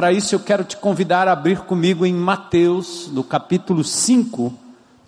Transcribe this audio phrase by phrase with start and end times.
[0.00, 4.50] Para isso, eu quero te convidar a abrir comigo em Mateus, no capítulo 5,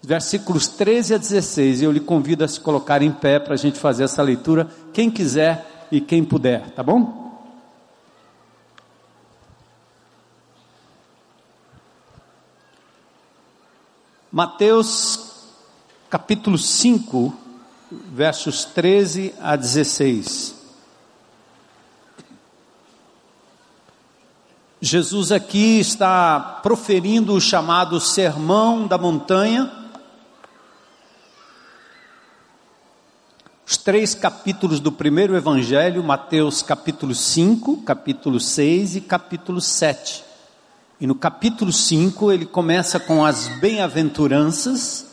[0.03, 1.81] versículos 13 a 16.
[1.81, 5.11] Eu lhe convido a se colocar em pé para a gente fazer essa leitura, quem
[5.11, 7.41] quiser e quem puder, tá bom?
[14.31, 15.57] Mateus
[16.11, 17.35] capítulo 5,
[18.13, 20.62] versos 13 a 16.
[24.85, 29.71] Jesus aqui está proferindo o chamado Sermão da Montanha.
[33.65, 40.25] Os três capítulos do primeiro evangelho, Mateus capítulo 5, capítulo 6 e capítulo 7.
[41.01, 45.07] E no capítulo 5 ele começa com as bem-aventuranças,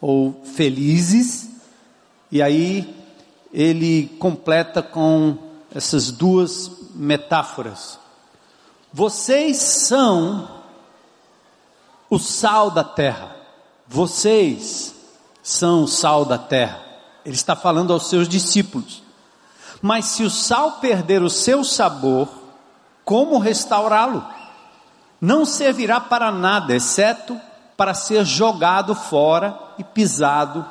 [0.00, 1.48] ou felizes,
[2.28, 2.92] e aí
[3.54, 5.38] ele completa com
[5.72, 8.01] essas duas metáforas.
[8.92, 10.48] Vocês são
[12.10, 13.34] o sal da terra.
[13.88, 14.94] Vocês
[15.42, 16.80] são o sal da terra.
[17.24, 19.02] Ele está falando aos seus discípulos.
[19.80, 22.28] Mas se o sal perder o seu sabor,
[23.04, 24.24] como restaurá-lo?
[25.20, 27.40] Não servirá para nada, exceto
[27.76, 30.64] para ser jogado fora e pisado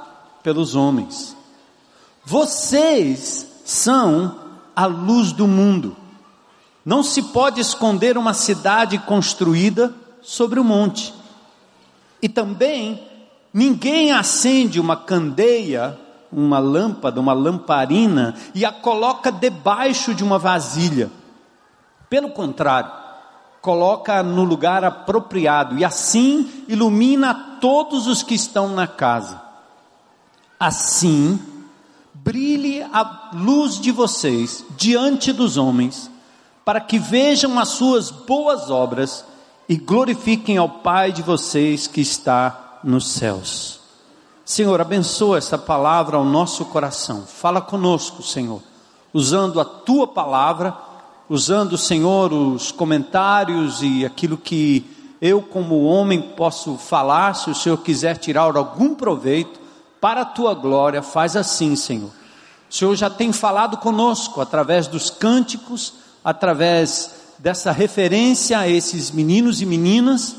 [0.43, 1.35] pelos homens.
[2.23, 4.35] Vocês são
[4.75, 5.95] a luz do mundo.
[6.85, 11.13] Não se pode esconder uma cidade construída sobre o um monte.
[12.21, 13.01] E também
[13.53, 15.97] ninguém acende uma candeia,
[16.31, 21.11] uma lâmpada, uma lamparina e a coloca debaixo de uma vasilha.
[22.09, 22.91] Pelo contrário,
[23.61, 29.39] coloca no lugar apropriado e assim ilumina todos os que estão na casa.
[30.59, 31.39] Assim,
[32.13, 36.10] brilhe a luz de vocês diante dos homens
[36.63, 39.25] para que vejam as suas boas obras
[39.67, 43.79] e glorifiquem ao Pai de vocês que está nos céus.
[44.43, 47.23] Senhor, abençoa essa palavra ao nosso coração.
[47.25, 48.61] Fala conosco, Senhor,
[49.13, 50.75] usando a tua palavra,
[51.29, 54.85] usando, Senhor, os comentários e aquilo que
[55.21, 57.35] eu, como homem, posso falar.
[57.35, 59.59] Se o Senhor quiser tirar algum proveito
[60.01, 62.09] para a tua glória, faz assim, Senhor.
[62.69, 65.93] O Senhor já tem falado conosco através dos cânticos
[66.23, 70.35] através dessa referência a esses meninos e meninas,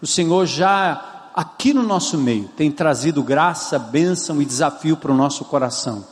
[0.00, 5.16] o Senhor já aqui no nosso meio tem trazido graça, bênção e desafio para o
[5.16, 6.04] nosso coração.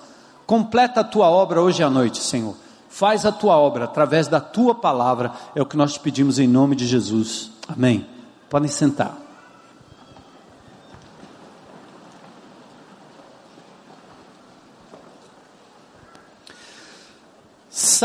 [0.47, 2.55] Completa a tua obra hoje à noite, Senhor.
[2.89, 6.47] Faz a tua obra através da tua palavra, é o que nós te pedimos em
[6.47, 7.51] nome de Jesus.
[7.67, 8.07] Amém.
[8.49, 9.24] Podem sentar.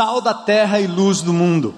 [0.00, 1.74] Sal da terra e luz do mundo.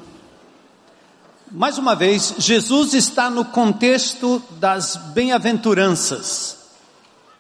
[1.51, 6.57] Mais uma vez, Jesus está no contexto das bem-aventuranças.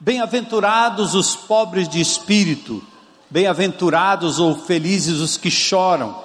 [0.00, 2.82] Bem-aventurados os pobres de espírito,
[3.30, 6.20] bem-aventurados ou felizes os que choram,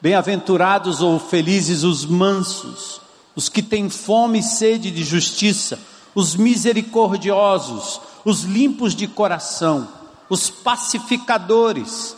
[0.00, 3.00] bem-aventurados ou felizes os mansos,
[3.34, 5.76] os que têm fome e sede de justiça,
[6.14, 9.88] os misericordiosos, os limpos de coração,
[10.28, 12.14] os pacificadores,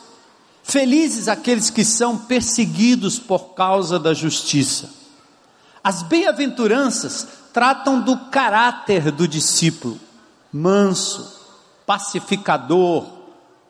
[0.62, 4.90] Felizes aqueles que são perseguidos por causa da justiça.
[5.82, 9.98] As bem-aventuranças tratam do caráter do discípulo,
[10.52, 11.40] manso,
[11.84, 13.06] pacificador,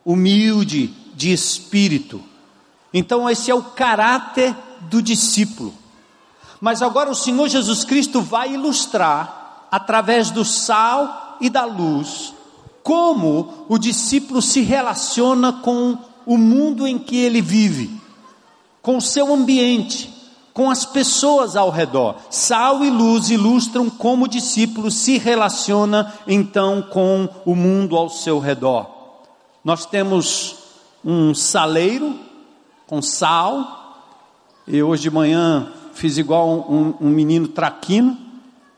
[0.05, 2.23] humilde de espírito.
[2.93, 5.75] Então, esse é o caráter do discípulo.
[6.61, 12.35] Mas agora o Senhor Jesus Cristo vai ilustrar, através do sal e da luz,
[12.83, 17.91] como o discípulo se relaciona com o mundo em que ele vive,
[18.81, 20.13] com o seu ambiente,
[20.53, 22.17] com as pessoas ao redor.
[22.31, 28.39] Sal e luz ilustram como o discípulo se relaciona então com o mundo ao seu
[28.39, 28.91] redor.
[29.65, 30.57] Nós temos
[31.05, 32.19] um saleiro
[32.87, 33.81] com sal,
[34.67, 38.17] e hoje de manhã fiz igual um, um menino traquino.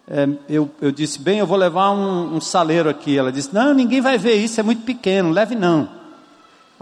[0.06, 3.16] É, eu, eu, disse, bem, eu vou levar um, um saleiro aqui.
[3.16, 5.88] Ela disse, não, ninguém vai ver isso, é muito pequeno, leve não.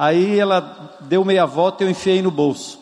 [0.03, 2.77] Aí ela deu meia volta e eu enfiei no bolso.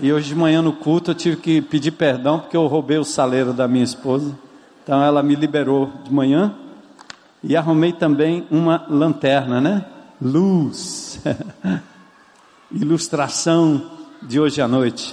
[0.00, 3.04] E hoje de manhã no culto eu tive que pedir perdão porque eu roubei o
[3.04, 4.38] saleiro da minha esposa.
[4.84, 6.54] Então ela me liberou de manhã
[7.42, 9.84] e arrumei também uma lanterna, né?
[10.22, 11.18] Luz.
[12.70, 13.90] Ilustração
[14.22, 15.12] de hoje à noite.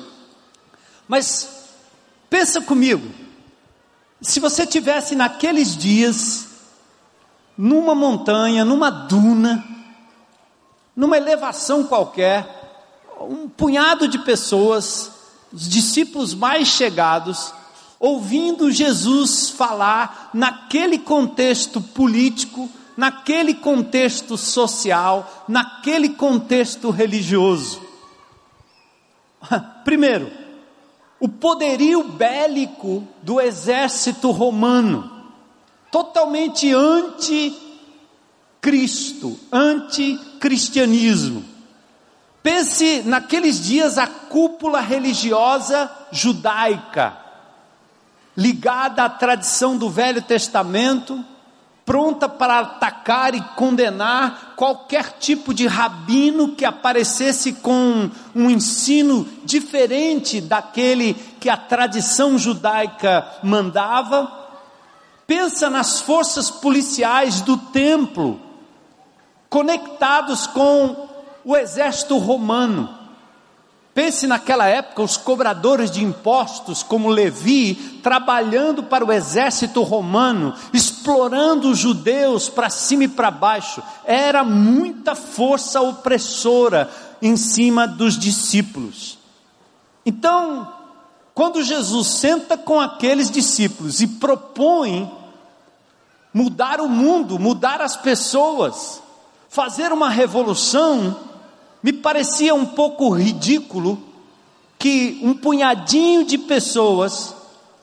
[1.08, 1.72] Mas
[2.30, 3.10] pensa comigo.
[4.22, 6.50] Se você tivesse naqueles dias
[7.58, 9.73] numa montanha, numa duna,
[10.96, 12.62] numa elevação qualquer,
[13.22, 15.14] um punhado de pessoas
[15.54, 17.54] os discípulos mais chegados,
[18.00, 22.68] ouvindo Jesus falar naquele contexto político,
[22.98, 27.80] naquele contexto social, naquele contexto religioso.
[29.86, 30.32] Primeiro,
[31.20, 35.12] o poderio bélico do exército romano,
[35.92, 37.62] totalmente anti-Cristo,
[40.44, 41.44] anti-cristianismo.
[42.42, 47.18] Pense naqueles dias a cúpula religiosa judaica,
[48.36, 51.24] ligada à tradição do Velho Testamento,
[51.86, 60.42] pronta para atacar e condenar qualquer tipo de rabino que aparecesse com um ensino diferente
[60.42, 64.42] daquele que a tradição judaica mandava.
[65.26, 68.40] Pensa nas forças policiais do templo,
[69.54, 71.08] conectados com
[71.46, 73.04] o exército romano
[73.94, 81.70] Pense naquela época os cobradores de impostos, como Levi, trabalhando para o exército romano, explorando
[81.70, 83.84] os judeus para cima e para baixo.
[84.04, 86.90] Era muita força opressora
[87.22, 89.20] em cima dos discípulos.
[90.04, 90.74] Então,
[91.36, 95.12] quando Jesus senta com aqueles discípulos e propõe
[96.34, 99.04] mudar o mundo, mudar as pessoas,
[99.54, 101.16] fazer uma revolução,
[101.84, 104.02] me parecia um pouco ridículo
[104.80, 107.36] que um punhadinho de pessoas,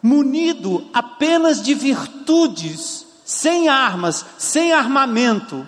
[0.03, 5.65] munido apenas de virtudes, sem armas, sem armamento,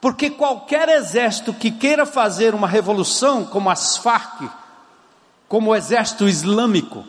[0.00, 4.48] porque qualquer exército que queira fazer uma revolução, como as Farc,
[5.48, 7.04] como o exército islâmico,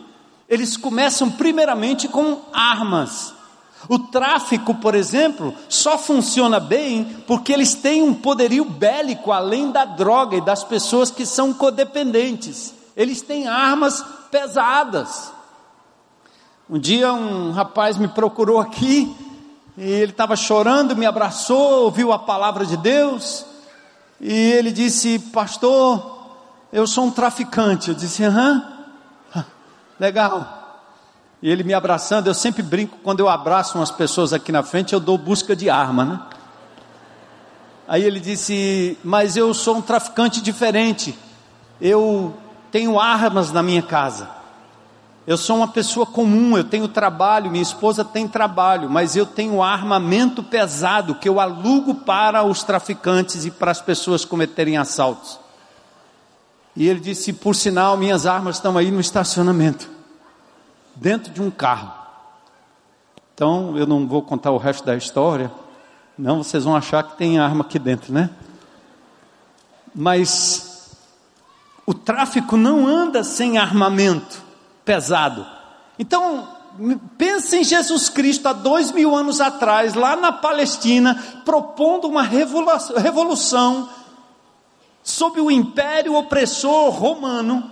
[0.48, 3.32] eles começam primeiramente com armas.
[3.88, 9.84] O tráfico, por exemplo, só funciona bem porque eles têm um poderio bélico além da
[9.84, 12.74] droga e das pessoas que são codependentes.
[12.96, 15.32] Eles têm armas pesadas.
[16.70, 19.14] Um dia um rapaz me procurou aqui
[19.76, 23.44] e ele estava chorando, me abraçou, ouviu a palavra de Deus
[24.20, 26.28] e ele disse: Pastor,
[26.72, 27.88] eu sou um traficante.
[27.88, 28.62] Eu disse: Aham,
[29.98, 30.61] legal.
[31.42, 34.92] E ele me abraçando, eu sempre brinco, quando eu abraço umas pessoas aqui na frente,
[34.92, 36.20] eu dou busca de arma, né?
[37.88, 41.18] Aí ele disse: Mas eu sou um traficante diferente,
[41.80, 42.32] eu
[42.70, 44.30] tenho armas na minha casa.
[45.26, 49.62] Eu sou uma pessoa comum, eu tenho trabalho, minha esposa tem trabalho, mas eu tenho
[49.62, 55.40] armamento pesado que eu alugo para os traficantes e para as pessoas cometerem assaltos.
[56.76, 59.91] E ele disse: Por sinal, minhas armas estão aí no estacionamento
[60.94, 61.92] dentro de um carro.
[63.34, 65.50] Então, eu não vou contar o resto da história,
[66.16, 68.30] não, vocês vão achar que tem arma aqui dentro, né?
[69.94, 70.94] Mas
[71.86, 74.42] o tráfico não anda sem armamento
[74.84, 75.46] pesado.
[75.98, 76.46] Então,
[77.16, 83.88] pense em Jesus Cristo há dois mil anos atrás, lá na Palestina, propondo uma revolução
[85.02, 87.71] sob o império opressor romano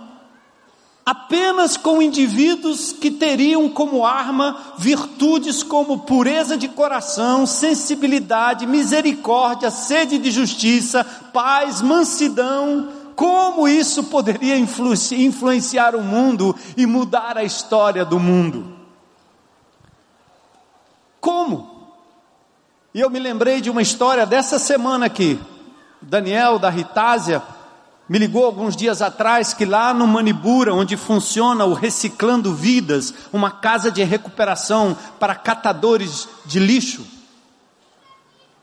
[1.05, 10.17] apenas com indivíduos que teriam como arma virtudes como pureza de coração, sensibilidade, misericórdia, sede
[10.17, 11.03] de justiça,
[11.33, 12.89] paz, mansidão.
[13.15, 18.73] Como isso poderia influenciar o mundo e mudar a história do mundo?
[21.19, 21.69] Como?
[22.93, 25.39] E eu me lembrei de uma história dessa semana aqui.
[26.01, 27.43] Daniel da Ritásia
[28.11, 33.49] me ligou alguns dias atrás que lá no Manibura, onde funciona o Reciclando Vidas, uma
[33.49, 37.07] casa de recuperação para catadores de lixo,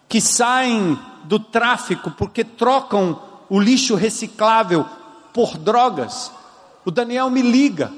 [0.06, 4.84] que saem do tráfico porque trocam o lixo reciclável
[5.32, 6.30] por drogas.
[6.84, 7.90] O Daniel me liga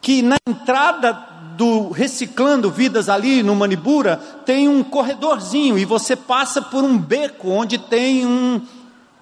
[0.00, 1.12] que na entrada
[1.56, 7.50] do Reciclando Vidas ali no Manibura tem um corredorzinho e você passa por um beco
[7.50, 8.62] onde tem um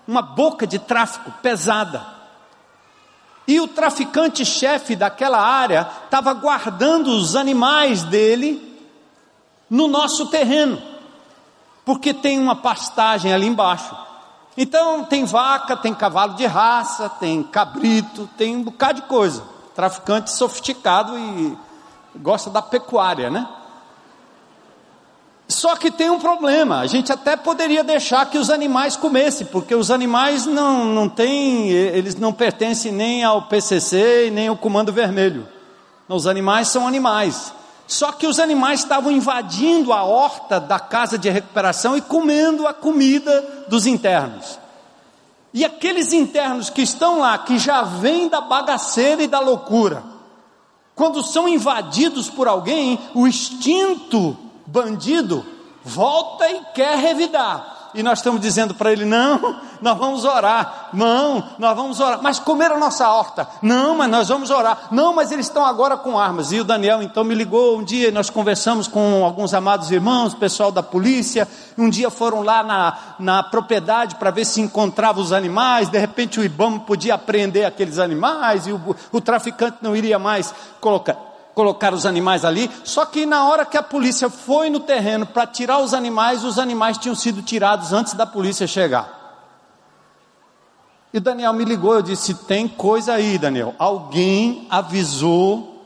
[0.08, 2.02] uma boca de tráfico pesada.
[3.46, 8.64] E o traficante-chefe daquela área estava guardando os animais dele
[9.68, 10.80] no nosso terreno,
[11.84, 13.94] porque tem uma pastagem ali embaixo.
[14.56, 19.44] Então tem vaca, tem cavalo de raça, tem cabrito, tem um bocado de coisa.
[19.74, 21.56] Traficante sofisticado e
[22.16, 23.46] gosta da pecuária, né?
[25.48, 29.74] Só que tem um problema, a gente até poderia deixar que os animais comessem, porque
[29.74, 35.48] os animais não, não têm, eles não pertencem nem ao PCC nem ao Comando Vermelho.
[36.06, 37.54] Os animais são animais.
[37.86, 42.74] Só que os animais estavam invadindo a horta da casa de recuperação e comendo a
[42.74, 44.58] comida dos internos.
[45.54, 50.02] E aqueles internos que estão lá, que já vêm da bagaceira e da loucura,
[50.94, 54.36] Quando são invadidos por alguém, o instinto
[54.68, 55.44] bandido
[55.84, 57.76] volta e quer revidar.
[57.94, 62.38] E nós estamos dizendo para ele: não, nós vamos orar, não, nós vamos orar, mas
[62.38, 66.18] comer a nossa horta, não, mas nós vamos orar, não, mas eles estão agora com
[66.18, 66.52] armas.
[66.52, 67.78] E o Daniel então me ligou.
[67.78, 71.48] Um dia, nós conversamos com alguns amados irmãos, pessoal da polícia,
[71.78, 76.38] um dia foram lá na, na propriedade para ver se encontrava os animais, de repente
[76.38, 81.27] o Ibama podia apreender aqueles animais e o, o traficante não iria mais colocar
[81.58, 85.44] colocar os animais ali, só que na hora que a polícia foi no terreno para
[85.44, 89.50] tirar os animais, os animais tinham sido tirados antes da polícia chegar.
[91.12, 93.74] E Daniel me ligou, eu disse: tem coisa aí, Daniel.
[93.76, 95.84] Alguém avisou,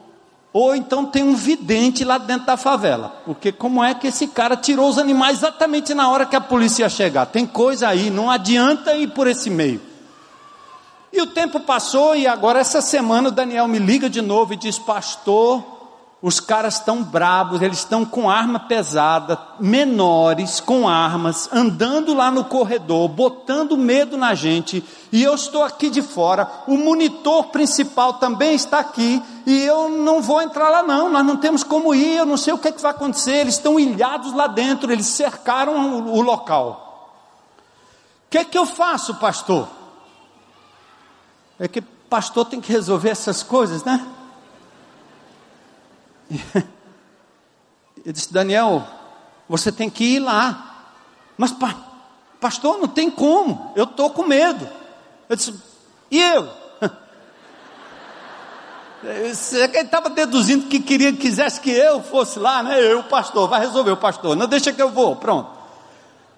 [0.52, 3.22] ou então tem um vidente lá dentro da favela.
[3.24, 6.82] Porque como é que esse cara tirou os animais exatamente na hora que a polícia
[6.82, 7.24] ia chegar?
[7.24, 9.80] Tem coisa aí, não adianta ir por esse meio.
[11.12, 14.56] E o tempo passou e agora essa semana o Daniel me liga de novo e
[14.56, 15.62] diz: Pastor,
[16.22, 22.44] os caras estão bravos, eles estão com arma pesada, menores, com armas, andando lá no
[22.44, 28.54] corredor, botando medo na gente, e eu estou aqui de fora, o monitor principal também
[28.54, 32.26] está aqui, e eu não vou entrar lá não, nós não temos como ir, eu
[32.26, 36.06] não sei o que, é que vai acontecer, eles estão ilhados lá dentro, eles cercaram
[36.06, 37.10] o, o local.
[38.28, 39.81] O que é que eu faço, pastor?
[41.62, 44.04] É que pastor tem que resolver essas coisas, né?
[48.04, 48.84] Eu disse, Daniel,
[49.48, 50.88] você tem que ir lá.
[51.38, 51.54] Mas,
[52.40, 54.68] pastor, não tem como, eu estou com medo.
[55.28, 55.54] Eu disse,
[56.10, 56.48] e eu?
[59.32, 62.80] Você estava deduzindo que queria que quisesse que eu fosse lá, né?
[62.80, 64.34] Eu, pastor, vai resolver o pastor.
[64.34, 65.48] Não deixa que eu vou, pronto.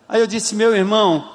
[0.06, 1.33] Aí eu disse, meu irmão,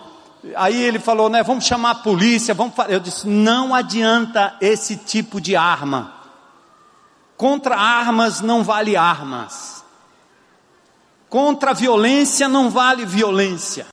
[0.56, 5.42] Aí ele falou, né, vamos chamar a polícia, vamos Eu disse, não adianta esse tipo
[5.42, 6.14] de arma.
[7.36, 9.84] Contra armas não vale armas.
[11.30, 13.88] Contra violência não vale violência.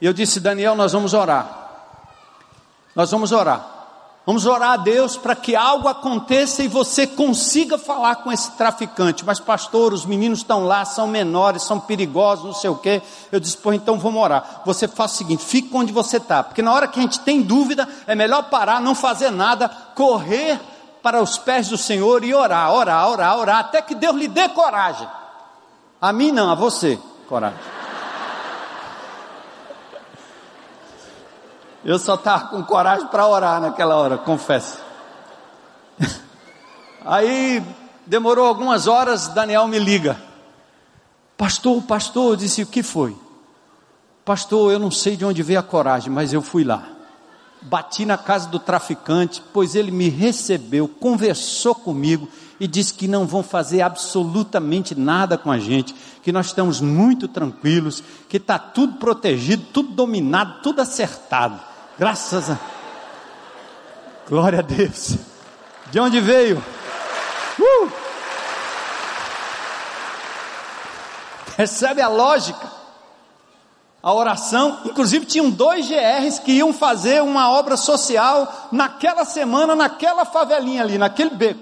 [0.00, 1.48] E eu disse, Daniel, nós vamos orar.
[2.94, 3.71] Nós vamos orar.
[4.24, 9.24] Vamos orar a Deus para que algo aconteça e você consiga falar com esse traficante.
[9.24, 13.02] Mas, pastor, os meninos estão lá, são menores, são perigosos, não sei o quê.
[13.32, 14.62] Eu disse, pô, então vamos orar.
[14.64, 16.44] Você faz o seguinte: fique onde você está.
[16.44, 20.60] Porque na hora que a gente tem dúvida, é melhor parar, não fazer nada, correr
[21.02, 24.48] para os pés do Senhor e orar, orar, orar, orar, até que Deus lhe dê
[24.50, 25.08] coragem.
[26.00, 26.96] A mim não, a você,
[27.28, 27.81] coragem.
[31.84, 34.78] Eu só estava com coragem para orar naquela hora, confesso.
[37.04, 37.62] Aí
[38.06, 40.16] demorou algumas horas, Daniel me liga.
[41.36, 43.16] Pastor, pastor, eu disse: O que foi?
[44.24, 46.86] Pastor, eu não sei de onde veio a coragem, mas eu fui lá.
[47.62, 52.28] Bati na casa do traficante, pois ele me recebeu, conversou comigo
[52.60, 57.26] e disse que não vão fazer absolutamente nada com a gente, que nós estamos muito
[57.26, 61.71] tranquilos, que está tudo protegido, tudo dominado, tudo acertado.
[62.02, 62.58] Graças a.
[64.28, 65.18] Glória a Deus.
[65.92, 66.60] De onde veio?
[67.60, 67.88] Uh!
[71.56, 72.68] Percebe a lógica?
[74.02, 80.24] A oração, inclusive tinham dois GRs que iam fazer uma obra social naquela semana, naquela
[80.24, 81.60] favelinha ali, naquele beco.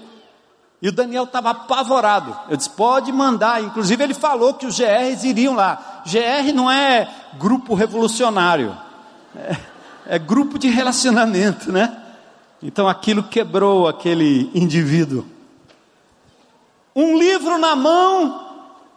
[0.81, 2.35] E o Daniel estava apavorado.
[2.49, 3.61] Eu disse: pode mandar.
[3.61, 6.01] Inclusive, ele falou que os GRs iriam lá.
[6.03, 7.07] GR não é
[7.37, 8.75] grupo revolucionário.
[9.35, 9.55] É,
[10.05, 11.97] é grupo de relacionamento, né?
[12.61, 15.25] Então aquilo quebrou aquele indivíduo.
[16.95, 18.49] Um livro na mão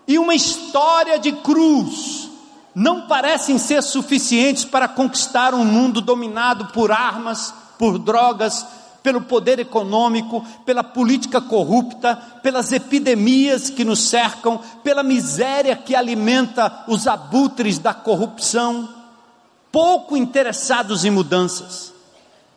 [0.07, 2.31] e uma história de cruz
[2.75, 8.67] não parecem ser suficientes para conquistar um mundo dominado por armas, por drogas,
[9.03, 16.85] pelo poder econômico, pela política corrupta, pelas epidemias que nos cercam, pela miséria que alimenta
[16.89, 18.94] os abutres da corrupção
[19.75, 21.93] pouco interessados em mudanças.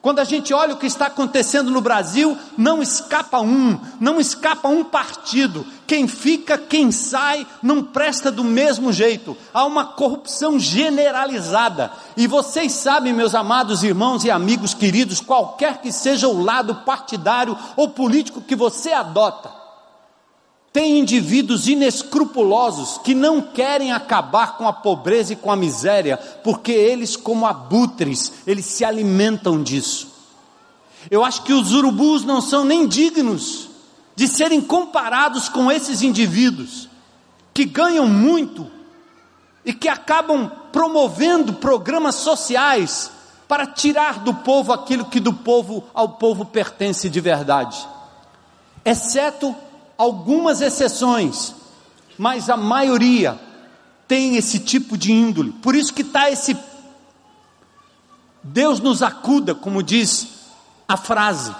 [0.03, 4.67] Quando a gente olha o que está acontecendo no Brasil, não escapa um, não escapa
[4.67, 5.65] um partido.
[5.87, 9.35] Quem fica, quem sai, não presta do mesmo jeito.
[9.51, 11.91] Há uma corrupção generalizada.
[12.15, 17.57] E vocês sabem, meus amados irmãos e amigos queridos, qualquer que seja o lado partidário
[17.75, 19.49] ou político que você adota,
[20.71, 26.71] tem indivíduos inescrupulosos que não querem acabar com a pobreza e com a miséria, porque
[26.71, 30.07] eles, como abutres, eles se alimentam disso.
[31.09, 33.69] Eu acho que os urubus não são nem dignos
[34.15, 36.89] de serem comparados com esses indivíduos
[37.53, 38.69] que ganham muito
[39.65, 43.11] e que acabam promovendo programas sociais
[43.47, 47.77] para tirar do povo aquilo que do povo ao povo pertence de verdade.
[48.83, 49.55] exceto
[49.97, 51.53] algumas exceções,
[52.17, 53.39] mas a maioria
[54.07, 55.51] tem esse tipo de índole.
[55.51, 56.55] Por isso que está esse
[58.43, 60.27] Deus nos acuda, como diz
[60.87, 61.53] a frase.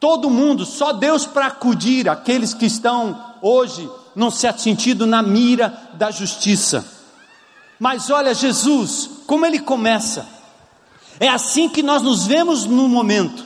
[0.00, 5.90] Todo mundo, só Deus para acudir aqueles que estão hoje, num certo sentido, na mira
[5.94, 6.84] da justiça.
[7.78, 10.26] Mas olha, Jesus, como ele começa.
[11.20, 13.44] É assim que nós nos vemos no momento.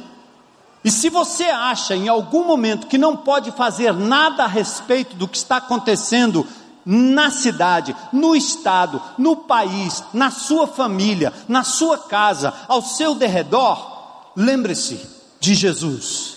[0.86, 5.26] E se você acha em algum momento que não pode fazer nada a respeito do
[5.26, 6.46] que está acontecendo
[6.84, 14.30] na cidade, no estado, no país, na sua família, na sua casa, ao seu derredor,
[14.36, 15.00] lembre-se
[15.40, 16.36] de Jesus.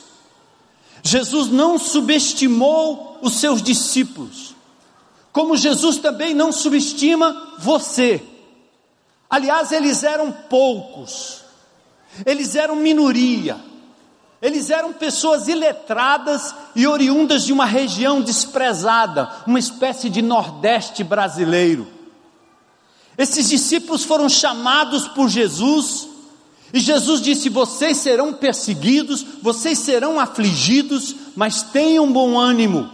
[1.04, 4.56] Jesus não subestimou os seus discípulos,
[5.32, 8.20] como Jesus também não subestima você.
[9.30, 11.44] Aliás, eles eram poucos,
[12.26, 13.70] eles eram minoria,
[14.42, 21.88] eles eram pessoas iletradas e oriundas de uma região desprezada, uma espécie de Nordeste brasileiro.
[23.18, 26.08] Esses discípulos foram chamados por Jesus,
[26.74, 32.90] e Jesus disse: Vocês serão perseguidos, vocês serão afligidos, mas tenham bom ânimo.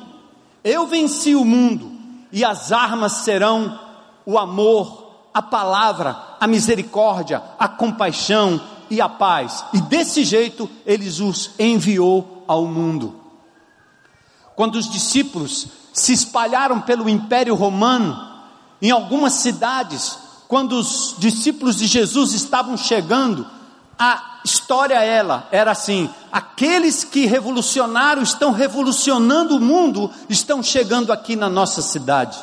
[0.63, 1.91] Eu venci o mundo,
[2.31, 3.79] e as armas serão
[4.25, 9.65] o amor, a palavra, a misericórdia, a compaixão e a paz.
[9.73, 13.15] E desse jeito ele os enviou ao mundo.
[14.55, 18.17] Quando os discípulos se espalharam pelo Império Romano,
[18.81, 20.17] em algumas cidades,
[20.47, 23.45] quando os discípulos de Jesus estavam chegando,
[23.97, 31.35] a história ela era assim: aqueles que revolucionaram estão revolucionando o mundo, estão chegando aqui
[31.35, 32.37] na nossa cidade.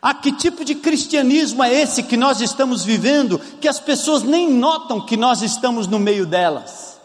[0.00, 4.48] A que tipo de cristianismo é esse que nós estamos vivendo, que as pessoas nem
[4.52, 6.98] notam que nós estamos no meio delas?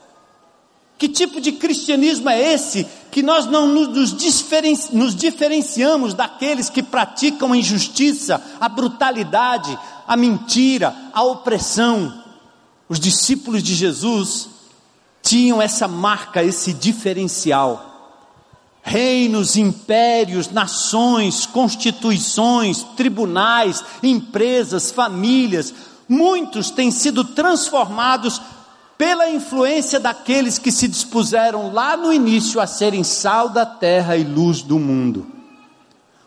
[0.97, 6.83] Que tipo de cristianismo é esse que nós não nos, diferenci, nos diferenciamos daqueles que
[6.83, 9.77] praticam a injustiça, a brutalidade,
[10.07, 12.23] a mentira, a opressão?
[12.87, 14.49] Os discípulos de Jesus
[15.23, 17.92] tinham essa marca, esse diferencial
[18.83, 25.73] reinos, impérios, nações, constituições, tribunais, empresas, famílias,
[26.07, 28.41] muitos têm sido transformados
[28.97, 34.23] pela influência daqueles que se dispuseram lá no início a serem sal da terra e
[34.23, 35.25] luz do mundo.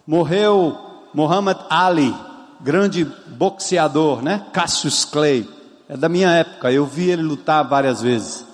[0.06, 0.76] Morreu
[1.12, 2.14] Muhammad Ali,
[2.60, 4.46] grande boxeador, né?
[4.52, 5.48] Cassius Clay,
[5.88, 8.46] é da minha época, eu vi ele lutar várias vezes.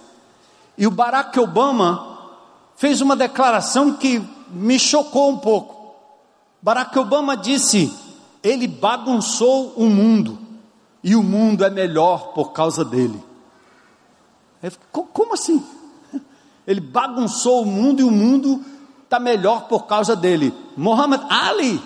[0.76, 2.11] E o Barack Obama
[2.82, 5.94] fez uma declaração que me chocou um pouco.
[6.60, 7.96] Barack Obama disse:
[8.42, 10.36] ele bagunçou o mundo
[11.00, 13.22] e o mundo é melhor por causa dele.
[14.90, 15.64] Como assim?
[16.66, 18.64] Ele bagunçou o mundo e o mundo
[19.02, 20.54] está melhor por causa dele.
[20.76, 21.82] Muhammad Ali,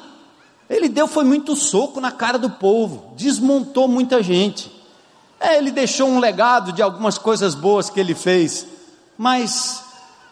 [0.69, 4.71] ele deu foi muito soco na cara do povo, desmontou muita gente.
[5.41, 8.67] É, ele deixou um legado de algumas coisas boas que ele fez,
[9.17, 9.86] mas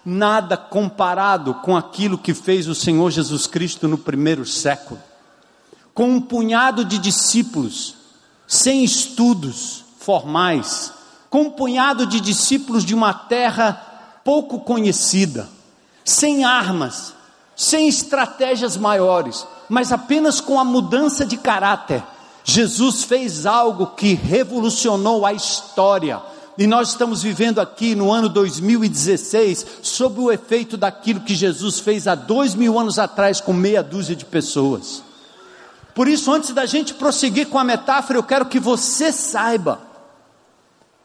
[0.04, 5.00] nada comparado com aquilo que fez o Senhor Jesus Cristo no primeiro século.
[5.94, 7.94] Com um punhado de discípulos,
[8.46, 10.92] sem estudos formais,
[11.30, 15.48] com um punhado de discípulos de uma terra pouco conhecida,
[16.04, 17.14] sem armas,
[17.56, 22.02] sem estratégias maiores, mas apenas com a mudança de caráter.
[22.42, 26.20] Jesus fez algo que revolucionou a história
[26.56, 32.06] e nós estamos vivendo aqui no ano 2016 sob o efeito daquilo que Jesus fez
[32.06, 35.02] há dois mil anos atrás com meia dúzia de pessoas.
[35.94, 39.80] Por isso, antes da gente prosseguir com a metáfora, eu quero que você saiba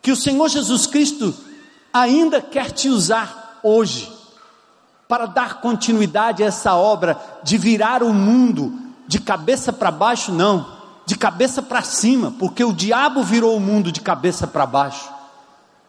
[0.02, 1.34] que o Senhor Jesus Cristo
[1.94, 4.12] ainda quer te usar hoje
[5.08, 8.74] para dar continuidade a essa obra de virar o mundo
[9.08, 13.92] de cabeça para baixo, não, de cabeça para cima, porque o diabo virou o mundo
[13.92, 15.19] de cabeça para baixo.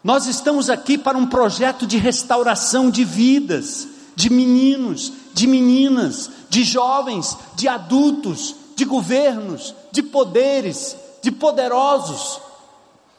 [0.02, 3.86] Nós estamos aqui para um projeto de restauração de vidas,
[4.16, 12.40] de meninos, de meninas, de jovens, de adultos, de governos, de poderes, de poderosos,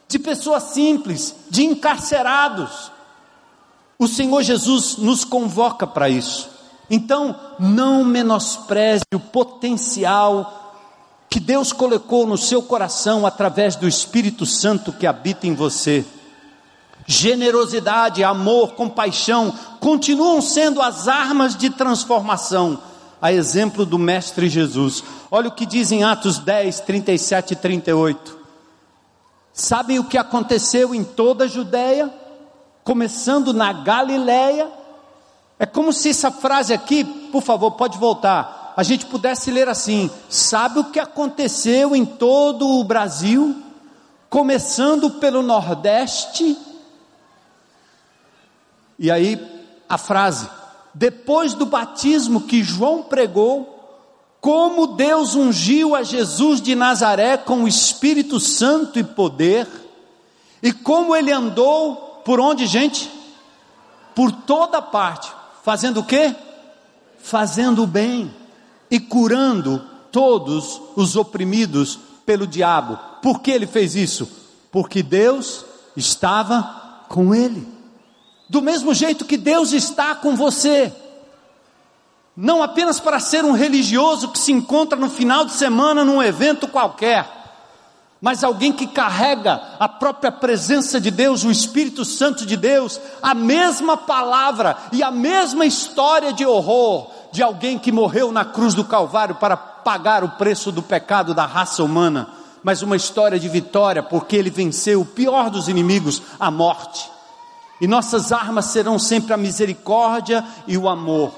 [0.08, 2.90] de pessoas simples, de encarcerados.
[3.96, 6.50] O Senhor Jesus nos convoca para isso.
[6.90, 10.74] Então, não menospreze o potencial
[11.30, 16.04] que Deus colocou no seu coração através do Espírito Santo que habita em você
[17.06, 22.78] generosidade, amor, compaixão continuam sendo as armas de transformação,
[23.20, 25.02] a exemplo do Mestre Jesus.
[25.30, 28.38] Olha o que diz em Atos 10, 37 e 38.
[29.52, 32.12] Sabem o que aconteceu em toda a Judéia,
[32.84, 34.68] começando na Galiléia
[35.58, 40.10] É como se essa frase aqui, por favor, pode voltar, a gente pudesse ler assim:
[40.28, 43.62] sabe o que aconteceu em todo o Brasil,
[44.28, 46.58] começando pelo Nordeste?
[49.02, 49.36] E aí
[49.88, 50.48] a frase:
[50.94, 53.68] depois do batismo que João pregou,
[54.40, 59.66] como Deus ungiu a Jesus de Nazaré com o Espírito Santo e poder,
[60.62, 63.10] e como ele andou por onde, gente?
[64.14, 65.32] Por toda parte,
[65.64, 66.34] fazendo o quê?
[67.18, 68.32] Fazendo o bem
[68.88, 72.98] e curando todos os oprimidos pelo diabo.
[73.20, 74.28] Por que ele fez isso?
[74.70, 75.64] Porque Deus
[75.96, 77.81] estava com ele.
[78.48, 80.92] Do mesmo jeito que Deus está com você.
[82.36, 86.66] Não apenas para ser um religioso que se encontra no final de semana num evento
[86.66, 87.28] qualquer,
[88.22, 93.34] mas alguém que carrega a própria presença de Deus, o Espírito Santo de Deus, a
[93.34, 98.84] mesma palavra e a mesma história de horror de alguém que morreu na cruz do
[98.84, 102.28] Calvário para pagar o preço do pecado da raça humana,
[102.62, 107.11] mas uma história de vitória, porque ele venceu o pior dos inimigos, a morte
[107.82, 111.34] e nossas armas serão sempre a misericórdia e o amor.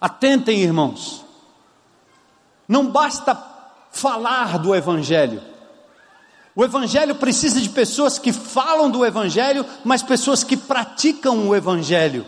[0.00, 1.24] Atentem, irmãos,
[2.68, 3.36] não basta
[3.90, 5.42] falar do Evangelho,
[6.54, 12.24] o Evangelho precisa de pessoas que falam do Evangelho, mas pessoas que praticam o Evangelho.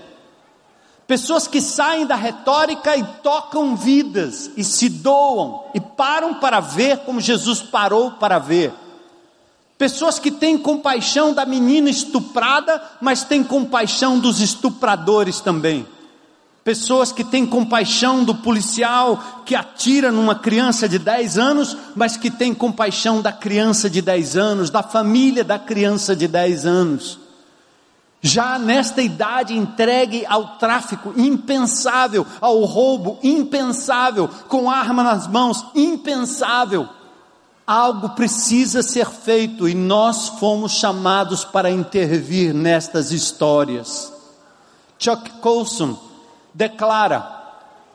[1.07, 6.99] Pessoas que saem da retórica e tocam vidas, e se doam, e param para ver
[7.05, 8.75] como Jesus parou para ver.
[9.79, 15.87] Pessoas que têm compaixão da menina estuprada, mas têm compaixão dos estupradores também.
[16.65, 22.31] Pessoas que têm compaixão do policial que atira numa criança de 10 anos, mas que
[22.31, 27.21] têm compaixão da criança de 10 anos, da família da criança de 10 anos.
[28.21, 36.89] Já nesta idade entregue ao tráfico, impensável, ao roubo, impensável, com arma nas mãos, impensável.
[37.67, 44.13] Algo precisa ser feito e nós fomos chamados para intervir nestas histórias.
[44.99, 45.99] Chuck Colson
[46.55, 47.35] declara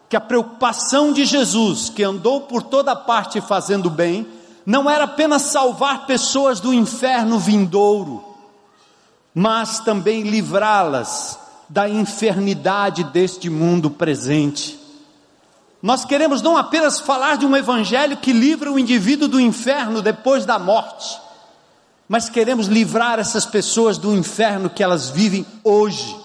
[0.10, 4.28] que a preocupação de Jesus, que andou por toda parte fazendo bem,
[4.66, 8.22] não era apenas salvar pessoas do inferno vindouro,
[9.34, 14.81] mas também livrá-las da infernidade deste mundo presente.
[15.82, 20.46] Nós queremos não apenas falar de um evangelho que livra o indivíduo do inferno depois
[20.46, 21.20] da morte,
[22.08, 26.16] mas queremos livrar essas pessoas do inferno que elas vivem hoje,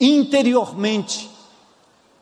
[0.00, 1.30] interiormente,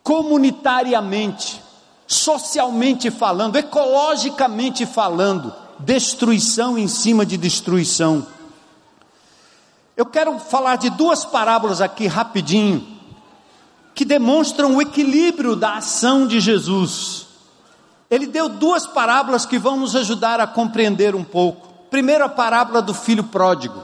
[0.02, 1.62] comunitariamente,
[2.04, 8.26] socialmente falando, ecologicamente falando, destruição em cima de destruição.
[9.96, 12.99] Eu quero falar de duas parábolas aqui rapidinho
[14.00, 17.26] que demonstram o equilíbrio da ação de Jesus.
[18.10, 21.68] Ele deu duas parábolas que vão nos ajudar a compreender um pouco.
[21.90, 23.78] Primeiro, a parábola do filho pródigo.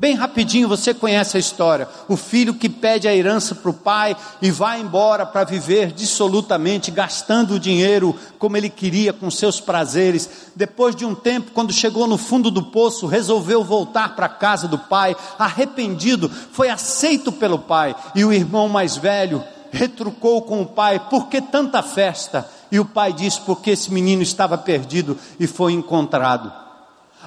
[0.00, 1.88] Bem rapidinho, você conhece a história.
[2.06, 6.92] O filho que pede a herança para o pai e vai embora para viver dissolutamente,
[6.92, 10.30] gastando o dinheiro como ele queria, com seus prazeres.
[10.54, 14.68] Depois de um tempo, quando chegou no fundo do poço, resolveu voltar para a casa
[14.68, 17.96] do pai, arrependido, foi aceito pelo pai.
[18.14, 22.48] E o irmão mais velho retrucou com o pai: por que tanta festa?
[22.70, 26.67] E o pai disse: porque esse menino estava perdido e foi encontrado.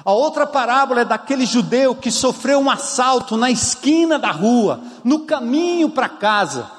[0.04, 5.20] A outra parábola é daquele judeu que sofreu um assalto na esquina da rua, no
[5.20, 6.70] caminho para casa.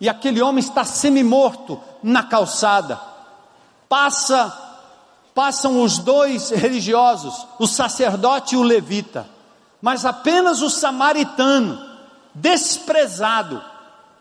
[0.00, 2.98] E aquele homem está semi-morto na calçada.
[3.88, 4.64] Passa
[5.34, 9.26] passam os dois religiosos, o sacerdote e o levita,
[9.82, 11.78] mas apenas o samaritano,
[12.32, 13.60] desprezado,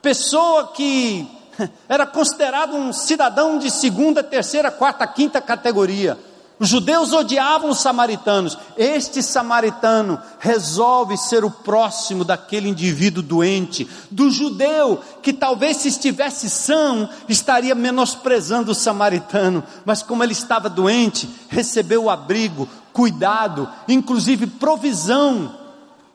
[0.02, 1.28] pessoa que
[1.88, 6.18] era considerado um cidadão de segunda, terceira, quarta, quinta categoria,
[6.64, 8.58] os judeus odiavam os samaritanos.
[8.78, 16.50] Este samaritano resolve ser o próximo daquele indivíduo doente, do judeu que talvez se estivesse
[16.50, 25.54] são, estaria menosprezando o samaritano, mas como ele estava doente, recebeu abrigo, cuidado, inclusive provisão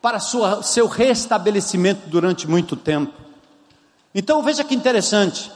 [0.01, 3.13] para sua, seu restabelecimento durante muito tempo.
[4.15, 5.51] Então veja que interessante.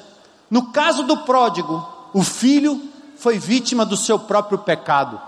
[0.52, 2.93] No caso do pródigo, o filho
[3.24, 5.20] foi vítima do seu próprio pecado.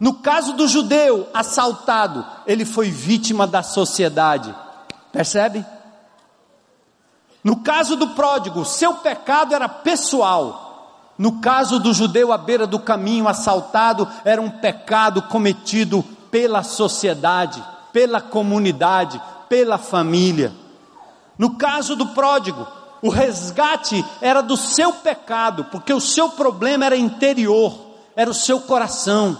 [0.00, 4.52] No caso do judeu assaltado, ele foi vítima da sociedade.
[5.12, 5.64] Percebe?
[7.44, 11.12] No caso do pródigo, seu pecado era pessoal.
[11.16, 17.62] No caso do judeu à beira do caminho assaltado, era um pecado cometido pela sociedade,
[17.92, 20.52] pela comunidade, pela família.
[21.38, 22.66] No caso do pródigo,
[23.02, 27.78] o resgate era do seu pecado, porque o seu problema era interior,
[28.14, 29.38] era o seu coração,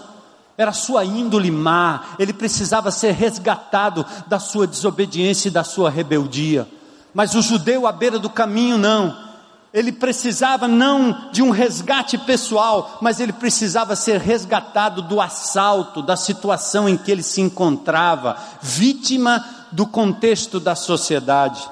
[0.57, 5.89] era a sua índole má, ele precisava ser resgatado da sua desobediência e da sua
[5.89, 6.67] rebeldia.
[7.13, 9.31] Mas o judeu à beira do caminho não.
[9.73, 16.17] Ele precisava não de um resgate pessoal, mas ele precisava ser resgatado do assalto, da
[16.17, 21.69] situação em que ele se encontrava, vítima do contexto da sociedade.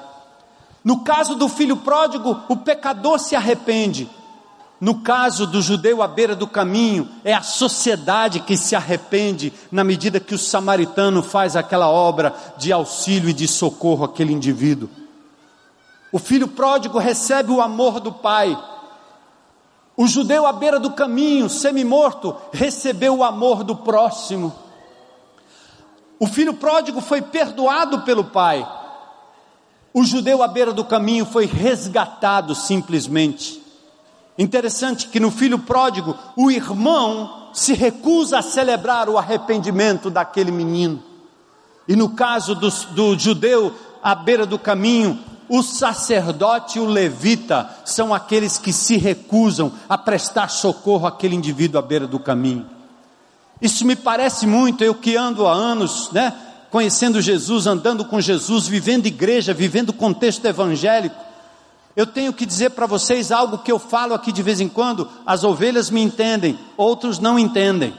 [0.82, 4.08] No caso do filho pródigo, o pecador se arrepende.
[4.80, 9.84] No caso do judeu à beira do caminho, é a sociedade que se arrepende na
[9.84, 14.88] medida que o samaritano faz aquela obra de auxílio e de socorro àquele indivíduo.
[16.10, 18.58] O filho pródigo recebe o amor do pai.
[19.94, 24.50] O judeu à beira do caminho, semi-morto, recebeu o amor do próximo.
[26.18, 28.66] O filho pródigo foi perdoado pelo pai.
[29.92, 33.60] O judeu à beira do caminho foi resgatado simplesmente.
[34.38, 41.02] Interessante que no filho pródigo, o irmão se recusa a celebrar o arrependimento daquele menino.
[41.88, 47.68] E no caso do, do judeu à beira do caminho, o sacerdote e o levita
[47.84, 52.64] são aqueles que se recusam a prestar socorro àquele indivíduo à beira do caminho.
[53.60, 56.32] Isso me parece muito, eu que ando há anos, né,
[56.70, 61.16] conhecendo Jesus, andando com Jesus, vivendo igreja, vivendo contexto evangélico.
[61.96, 65.08] Eu tenho que dizer para vocês algo que eu falo aqui de vez em quando,
[65.26, 67.92] as ovelhas me entendem, outros não entendem.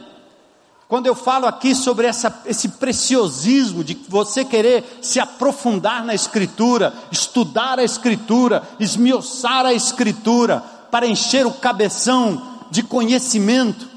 [0.88, 6.94] Quando eu falo aqui sobre essa, esse preciosismo de você querer se aprofundar na Escritura,
[7.12, 13.88] estudar a Escritura, esmiuçar a Escritura, para encher o cabeção de conhecimento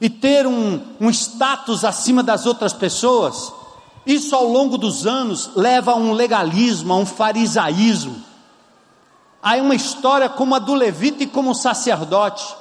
[0.00, 3.52] e ter um, um status acima das outras pessoas,
[4.08, 8.24] isso ao longo dos anos leva a um legalismo, a um farisaísmo.
[9.42, 12.56] Há uma história como a do levita e como o sacerdote,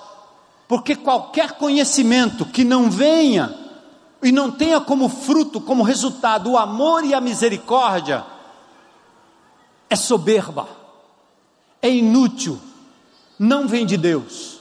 [0.68, 3.56] porque qualquer conhecimento que não venha
[4.22, 8.26] e não tenha como fruto, como resultado, o amor e a misericórdia,
[9.90, 10.68] é soberba,
[11.82, 12.60] é inútil,
[13.40, 14.60] não vem de Deus.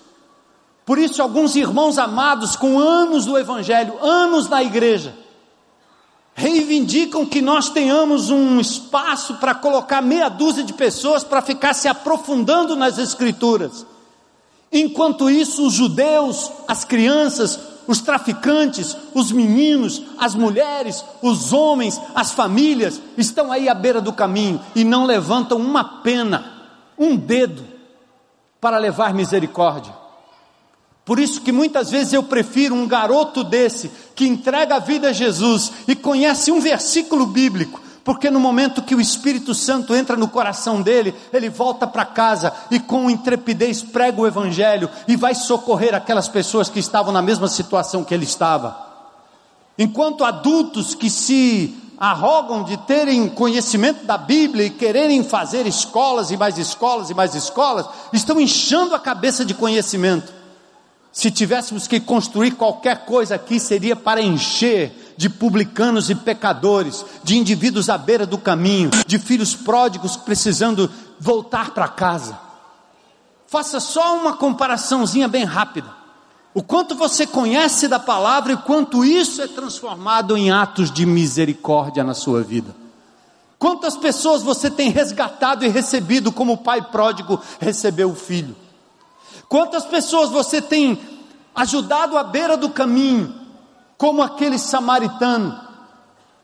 [0.84, 5.25] Por isso, alguns irmãos amados, com anos do Evangelho, anos na igreja,
[6.36, 11.88] reivindicam que nós tenhamos um espaço para colocar meia dúzia de pessoas para ficar se
[11.88, 13.86] aprofundando nas Escrituras.
[14.70, 22.32] Enquanto isso, os judeus, as crianças, os traficantes, os meninos, as mulheres, os homens, as
[22.32, 26.52] famílias estão aí à beira do caminho e não levantam uma pena,
[26.98, 27.64] um dedo
[28.60, 30.05] para levar misericórdia.
[31.06, 35.12] Por isso que muitas vezes eu prefiro um garoto desse que entrega a vida a
[35.12, 40.28] Jesus e conhece um versículo bíblico porque no momento que o Espírito Santo entra no
[40.28, 45.92] coração dele, ele volta para casa e com intrepidez prega o Evangelho e vai socorrer
[45.92, 48.78] aquelas pessoas que estavam na mesma situação que ele estava.
[49.76, 56.36] Enquanto adultos que se arrogam de terem conhecimento da Bíblia e quererem fazer escolas e
[56.36, 60.32] mais escolas e mais escolas, estão inchando a cabeça de conhecimento.
[61.16, 67.38] Se tivéssemos que construir qualquer coisa aqui, seria para encher de publicanos e pecadores, de
[67.38, 72.38] indivíduos à beira do caminho, de filhos pródigos precisando voltar para casa.
[73.46, 75.88] Faça só uma comparaçãozinha bem rápida.
[76.52, 82.04] O quanto você conhece da palavra e quanto isso é transformado em atos de misericórdia
[82.04, 82.76] na sua vida.
[83.58, 88.65] Quantas pessoas você tem resgatado e recebido como o pai pródigo recebeu o filho?
[89.48, 90.98] Quantas pessoas você tem
[91.54, 93.34] ajudado à beira do caminho
[93.96, 95.58] como aquele samaritano,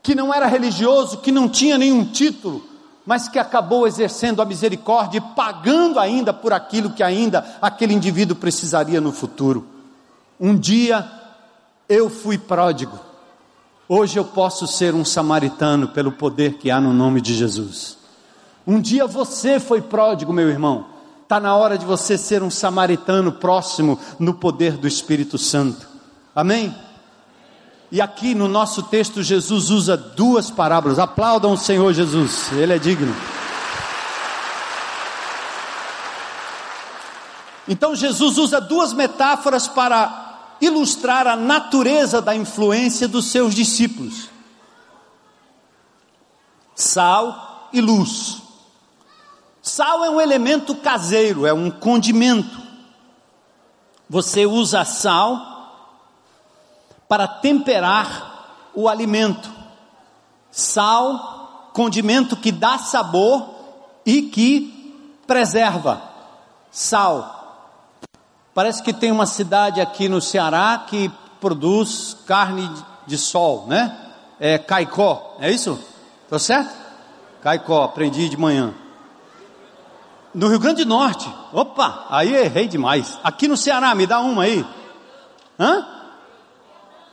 [0.01, 2.63] que não era religioso, que não tinha nenhum título,
[3.05, 8.35] mas que acabou exercendo a misericórdia e pagando ainda por aquilo que ainda aquele indivíduo
[8.35, 9.67] precisaria no futuro.
[10.39, 11.09] Um dia
[11.87, 12.97] eu fui pródigo,
[13.87, 17.97] hoje eu posso ser um samaritano pelo poder que há no nome de Jesus.
[18.65, 20.92] Um dia você foi pródigo, meu irmão,
[21.33, 25.87] está na hora de você ser um samaritano próximo no poder do Espírito Santo.
[26.35, 26.75] Amém?
[27.91, 30.99] E aqui no nosso texto, Jesus usa duas parábolas.
[30.99, 33.15] Aplaudam o Senhor Jesus, Ele é digno.
[37.67, 44.29] Então, Jesus usa duas metáforas para ilustrar a natureza da influência dos seus discípulos:
[46.75, 48.42] sal e luz.
[49.63, 52.61] Sal é um elemento caseiro, é um condimento.
[54.09, 55.39] Você usa sal
[57.07, 59.49] para temperar o alimento.
[60.51, 63.55] Sal, condimento que dá sabor
[64.05, 66.01] e que preserva.
[66.69, 67.71] Sal.
[68.53, 72.69] Parece que tem uma cidade aqui no Ceará que produz carne
[73.07, 73.97] de sol, né?
[74.41, 75.79] É Caicó, é isso?
[76.29, 76.75] Tá certo?
[77.41, 78.82] Caicó, aprendi de manhã.
[80.33, 83.19] No Rio Grande do Norte, opa, aí errei demais.
[83.23, 84.65] Aqui no Ceará, me dá uma aí.
[85.59, 85.85] Hã?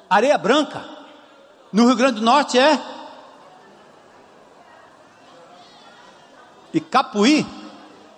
[0.08, 0.82] Areia branca.
[1.72, 2.80] No Rio Grande do Norte é.
[6.72, 7.46] E Capuí.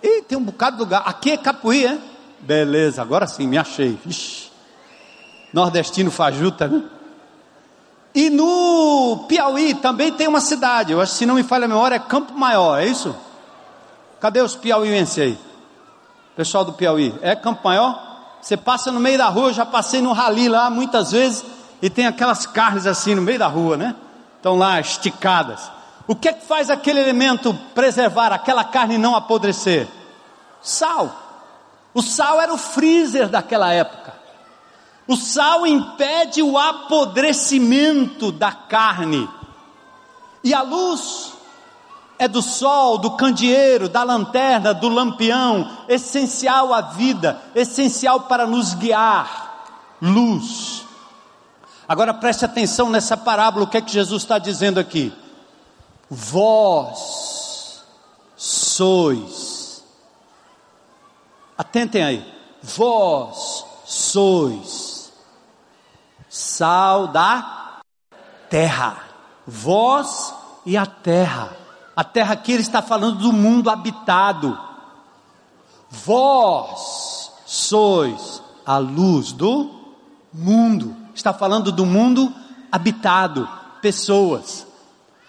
[0.01, 1.03] Ih, tem um bocado de lugar.
[1.05, 1.99] Aqui é Capuí, é?
[2.39, 3.99] Beleza, agora sim, me achei.
[4.05, 4.51] Ixi.
[5.51, 6.83] Nordestino fajuta, né?
[8.15, 11.67] E no Piauí também tem uma cidade, eu acho que se não me falha a
[11.67, 13.15] memória, é Campo Maior, é isso?
[14.23, 15.37] Cadê os piauienses aí?
[16.33, 18.01] Pessoal do Piauí, é Campo Maior?
[18.41, 21.43] Você passa no meio da rua, eu já passei no rali lá muitas vezes,
[21.81, 23.93] e tem aquelas carnes assim no meio da rua, né?
[24.37, 25.69] Estão lá esticadas.
[26.07, 29.89] O que é que faz aquele elemento preservar aquela carne não apodrecer?
[30.61, 31.13] Sal.
[31.93, 34.13] O sal era o freezer daquela época.
[35.05, 39.29] O sal impede o apodrecimento da carne.
[40.41, 41.32] E a luz
[42.23, 48.73] é do sol, do candeeiro, da lanterna, do lampião, essencial à vida, essencial para nos
[48.73, 49.95] guiar.
[50.01, 50.85] Luz.
[51.87, 55.13] Agora preste atenção nessa parábola, o que é que Jesus está dizendo aqui?
[56.09, 57.83] Vós
[58.35, 59.83] sois.
[61.57, 62.33] Atentem aí.
[62.61, 64.93] Vós sois
[66.33, 67.81] sal da
[68.49, 68.97] terra.
[69.45, 70.33] Vós
[70.65, 71.62] e a terra.
[71.95, 74.57] A terra aqui ele está falando do mundo habitado.
[75.89, 79.69] Vós sois a luz do
[80.33, 80.95] mundo.
[81.13, 82.33] Está falando do mundo
[82.71, 83.47] habitado,
[83.81, 84.65] pessoas.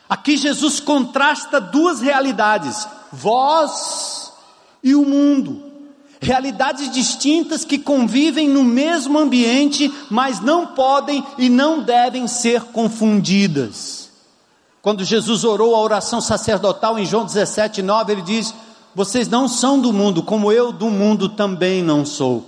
[0.09, 4.33] Aqui Jesus contrasta duas realidades: vós
[4.83, 5.74] e o mundo
[6.24, 14.03] realidades distintas que convivem no mesmo ambiente, mas não podem e não devem ser confundidas.
[14.85, 18.55] Quando Jesus orou a oração sacerdotal em João 17, 9, ele diz:
[18.94, 22.44] Vocês não são do mundo, como eu do mundo também não sou.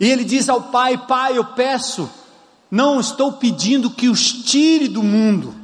[0.00, 2.08] E ele diz ao Pai: Pai, eu peço,
[2.70, 5.54] não estou pedindo que os tire do mundo,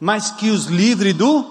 [0.00, 1.44] mas que os livre do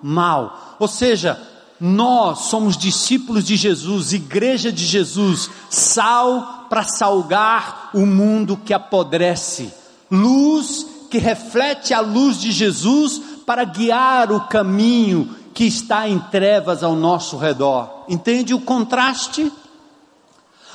[0.00, 0.76] mal.
[0.78, 1.42] Ou seja,
[1.80, 9.74] nós somos discípulos de Jesus, igreja de Jesus, sal para salgar o mundo que apodrece,
[10.08, 16.82] luz que reflete a luz de Jesus para guiar o caminho que está em trevas
[16.82, 18.04] ao nosso redor.
[18.06, 19.50] Entende o contraste?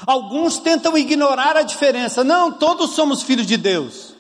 [0.06, 2.24] Alguns tentam ignorar a diferença.
[2.24, 4.16] Não, todos somos filhos de Deus.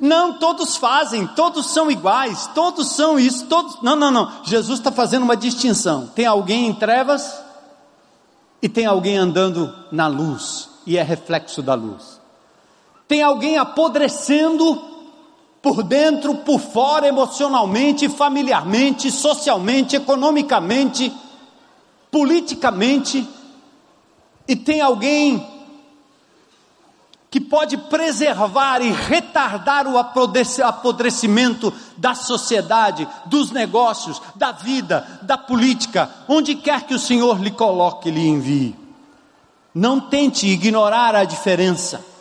[0.00, 3.82] Não, todos fazem, todos são iguais, todos são isso, todos.
[3.82, 4.32] Não, não, não.
[4.42, 6.06] Jesus está fazendo uma distinção.
[6.14, 7.38] Tem alguém em trevas
[8.62, 12.18] e tem alguém andando na luz, e é reflexo da luz.
[13.06, 14.95] Tem alguém apodrecendo
[15.66, 21.12] por dentro, por fora, emocionalmente, familiarmente, socialmente, economicamente,
[22.08, 23.26] politicamente,
[24.46, 25.44] e tem alguém
[27.28, 36.08] que pode preservar e retardar o apodrecimento da sociedade, dos negócios, da vida, da política,
[36.28, 38.76] onde quer que o Senhor lhe coloque, lhe envie.
[39.74, 42.14] Não tente ignorar a diferença.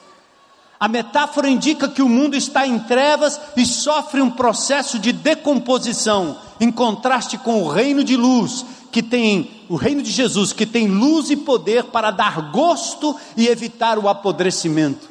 [0.85, 6.37] A metáfora indica que o mundo está em trevas e sofre um processo de decomposição,
[6.59, 10.87] em contraste com o reino de luz, que tem o reino de Jesus, que tem
[10.87, 15.09] luz e poder para dar gosto e evitar o apodrecimento.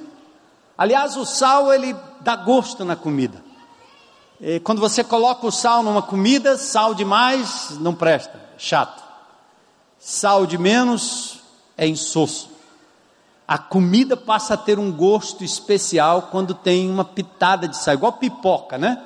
[0.78, 3.42] Aliás, o sal ele dá gosto na comida.
[4.40, 9.02] E quando você coloca o sal numa comida, sal demais não presta, chato.
[9.98, 11.40] Sal de menos
[11.76, 12.53] é insosso.
[13.46, 18.14] A comida passa a ter um gosto especial quando tem uma pitada de sal, igual
[18.14, 19.02] pipoca, né?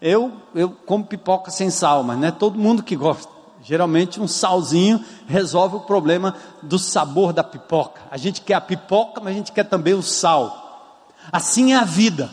[0.00, 3.32] Eu, eu como pipoca sem sal, mas não é todo mundo que gosta.
[3.62, 8.02] Geralmente um salzinho resolve o problema do sabor da pipoca.
[8.10, 11.08] A gente quer a pipoca, mas a gente quer também o sal.
[11.32, 12.30] Assim é a vida.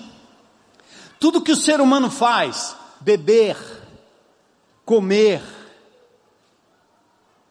[1.19, 3.55] Tudo que o ser humano faz, beber,
[4.83, 5.41] comer,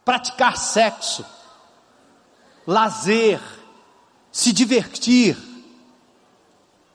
[0.04, 1.24] praticar sexo,
[2.66, 3.40] lazer,
[4.30, 5.36] se divertir,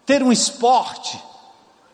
[0.05, 1.21] ter um esporte,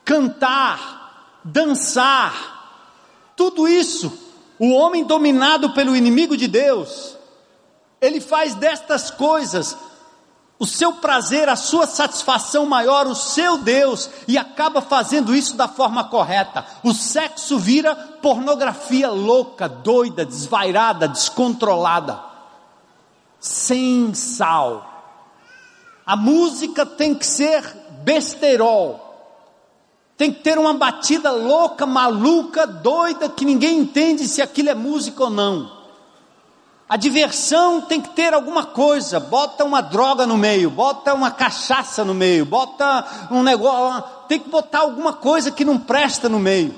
[0.03, 4.31] cantar, dançar, tudo isso
[4.61, 7.17] o homem dominado pelo inimigo de Deus,
[7.99, 9.75] ele faz destas coisas
[10.59, 15.67] o seu prazer, a sua satisfação maior, o seu Deus, e acaba fazendo isso da
[15.67, 16.63] forma correta.
[16.83, 22.19] O sexo vira pornografia louca, doida, desvairada, descontrolada,
[23.39, 24.90] sem sal.
[26.11, 27.63] A música tem que ser
[28.03, 28.99] besterol,
[30.17, 35.23] tem que ter uma batida louca, maluca, doida, que ninguém entende se aquilo é música
[35.23, 35.71] ou não.
[36.89, 42.03] A diversão tem que ter alguma coisa, bota uma droga no meio, bota uma cachaça
[42.03, 46.75] no meio, bota um negócio, tem que botar alguma coisa que não presta no meio.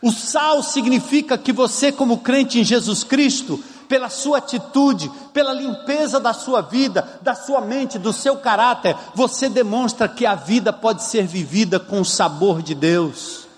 [0.00, 3.60] O sal significa que você, como crente em Jesus Cristo,
[3.90, 9.48] pela sua atitude, pela limpeza da sua vida, da sua mente, do seu caráter, você
[9.48, 13.48] demonstra que a vida pode ser vivida com o sabor de Deus,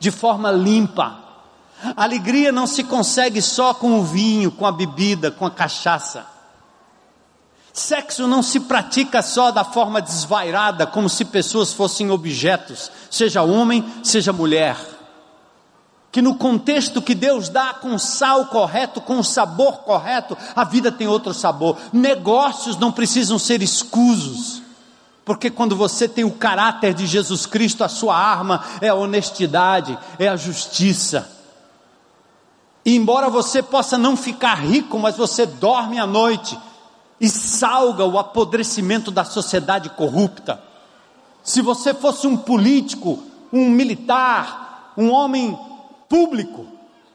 [0.00, 1.16] de forma limpa.
[1.96, 6.26] Alegria não se consegue só com o vinho, com a bebida, com a cachaça.
[7.72, 13.84] Sexo não se pratica só da forma desvairada, como se pessoas fossem objetos, seja homem,
[14.02, 14.76] seja mulher.
[16.12, 21.06] Que no contexto que Deus dá com sal correto, com sabor correto, a vida tem
[21.06, 21.76] outro sabor.
[21.92, 24.60] Negócios não precisam ser escusos,
[25.24, 29.96] porque quando você tem o caráter de Jesus Cristo, a sua arma é a honestidade,
[30.18, 31.30] é a justiça.
[32.84, 36.58] E embora você possa não ficar rico, mas você dorme à noite
[37.20, 40.60] e salga o apodrecimento da sociedade corrupta.
[41.44, 45.56] Se você fosse um político, um militar, um homem
[46.10, 46.66] público,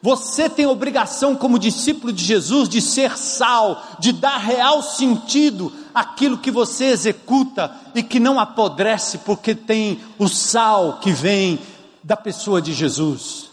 [0.02, 6.38] você tem obrigação, como discípulo de Jesus, de ser sal, de dar real sentido àquilo
[6.38, 11.58] que você executa e que não apodrece, porque tem o sal que vem
[12.02, 13.50] da pessoa de Jesus.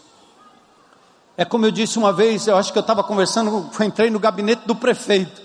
[1.36, 4.62] É como eu disse uma vez, eu acho que eu estava conversando, entrei no gabinete
[4.66, 5.43] do prefeito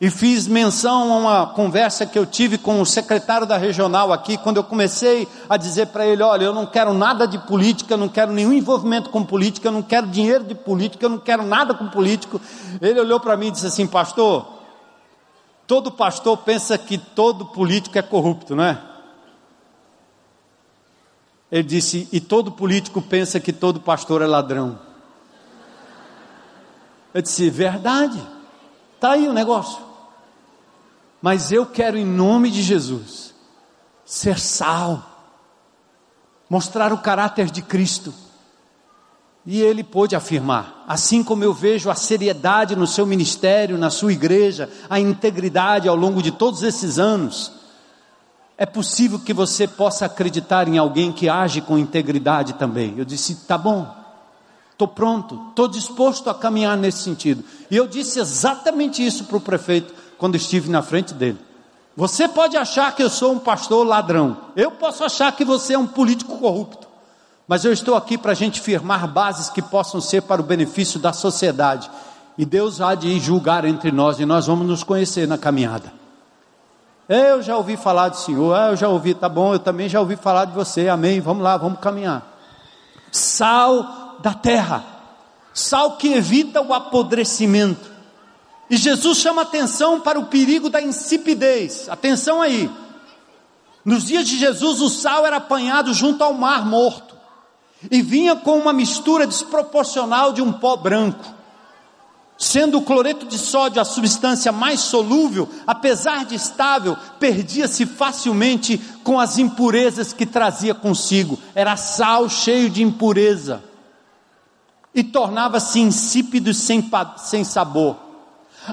[0.00, 4.36] e fiz menção a uma conversa que eu tive com o secretário da regional aqui,
[4.36, 8.08] quando eu comecei a dizer para ele: olha, eu não quero nada de política, não
[8.08, 11.74] quero nenhum envolvimento com política, eu não quero dinheiro de política, eu não quero nada
[11.74, 12.40] com político.
[12.80, 14.46] Ele olhou para mim e disse assim: pastor,
[15.66, 18.78] todo pastor pensa que todo político é corrupto, não é?
[21.52, 24.76] Ele disse: e todo político pensa que todo pastor é ladrão.
[27.14, 28.33] Eu disse: verdade,
[29.04, 29.84] está aí o negócio.
[31.20, 33.34] Mas eu quero, em nome de Jesus,
[34.04, 35.02] ser sal,
[36.48, 38.14] mostrar o caráter de Cristo.
[39.46, 44.10] E ele pôde afirmar, assim como eu vejo a seriedade no seu ministério, na sua
[44.10, 47.52] igreja, a integridade ao longo de todos esses anos,
[48.56, 52.94] é possível que você possa acreditar em alguém que age com integridade também.
[52.96, 53.86] Eu disse, tá bom,
[54.74, 57.44] Estou pronto, estou disposto a caminhar nesse sentido.
[57.70, 61.38] E eu disse exatamente isso para o prefeito quando estive na frente dele.
[61.96, 65.78] Você pode achar que eu sou um pastor ladrão, eu posso achar que você é
[65.78, 66.88] um político corrupto,
[67.46, 70.98] mas eu estou aqui para a gente firmar bases que possam ser para o benefício
[70.98, 71.88] da sociedade.
[72.36, 75.92] E Deus há de julgar entre nós e nós vamos nos conhecer na caminhada.
[77.08, 80.16] Eu já ouvi falar do Senhor, eu já ouvi, tá bom, eu também já ouvi
[80.16, 82.26] falar de você, amém, vamos lá, vamos caminhar.
[83.12, 84.84] Sal da terra,
[85.52, 87.92] sal que evita o apodrecimento.
[88.68, 91.88] E Jesus chama atenção para o perigo da insipidez.
[91.88, 92.70] Atenção aí.
[93.84, 97.14] Nos dias de Jesus, o sal era apanhado junto ao mar morto
[97.90, 101.24] e vinha com uma mistura desproporcional de um pó branco.
[102.36, 109.20] Sendo o cloreto de sódio a substância mais solúvel, apesar de estável, perdia-se facilmente com
[109.20, 111.38] as impurezas que trazia consigo.
[111.54, 113.62] Era sal cheio de impureza
[114.94, 117.96] e tornava-se insípido e sem, sem sabor.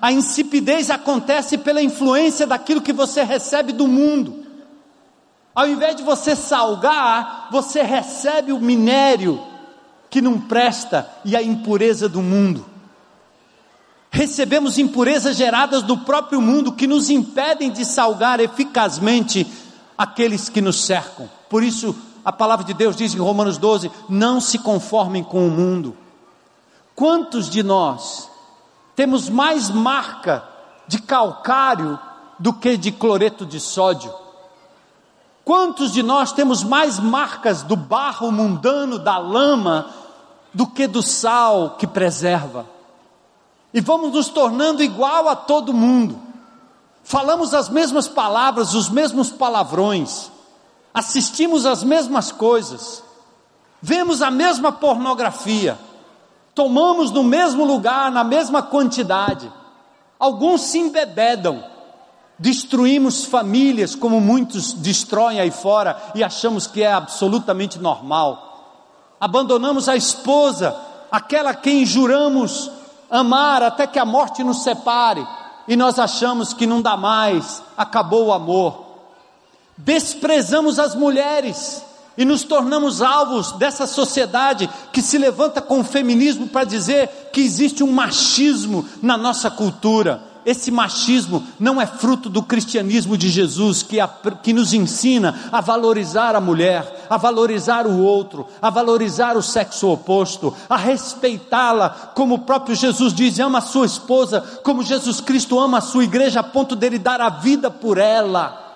[0.02, 4.46] A insipidez acontece pela influência daquilo que você recebe do mundo.
[5.54, 9.42] Ao invés de você salgar, você recebe o minério
[10.10, 12.66] que não presta e a impureza do mundo.
[14.10, 19.48] Recebemos impurezas geradas do próprio mundo que nos impedem de salgar eficazmente
[19.98, 21.30] aqueles que nos cercam.
[21.50, 25.52] Por isso, a palavra de Deus diz em Romanos 12: não se conformem com o
[25.52, 25.96] mundo,
[26.96, 28.30] Quantos de nós
[28.96, 30.44] temos mais marca
[30.88, 32.00] de calcário
[32.38, 34.14] do que de cloreto de sódio?
[35.44, 39.90] Quantos de nós temos mais marcas do barro mundano, da lama,
[40.54, 42.66] do que do sal que preserva?
[43.74, 46.20] E vamos nos tornando igual a todo mundo.
[47.04, 50.30] Falamos as mesmas palavras, os mesmos palavrões,
[50.94, 53.04] assistimos as mesmas coisas,
[53.82, 55.80] vemos a mesma pornografia
[56.54, 59.52] tomamos no mesmo lugar, na mesma quantidade.
[60.20, 61.64] Alguns se embebedam,
[62.42, 68.80] Destruímos famílias como muitos destroem aí fora e achamos que é absolutamente normal.
[69.20, 70.76] Abandonamos a esposa,
[71.12, 72.72] aquela quem juramos
[73.12, 75.24] amar até que a morte nos separe,
[75.68, 78.86] e nós achamos que não dá mais, acabou o amor.
[79.78, 81.86] Desprezamos as mulheres
[82.18, 87.42] e nos tornamos alvos dessa sociedade que se levanta com o feminismo para dizer que
[87.42, 93.84] existe um machismo na nossa cultura esse machismo não é fruto do cristianismo de Jesus,
[93.84, 99.38] que, a, que nos ensina a valorizar a mulher, a valorizar o outro, a valorizar
[99.38, 104.84] o sexo oposto, a respeitá-la, como o próprio Jesus diz: ama a sua esposa, como
[104.84, 108.71] Jesus Cristo ama a sua igreja, a ponto dele dar a vida por ela.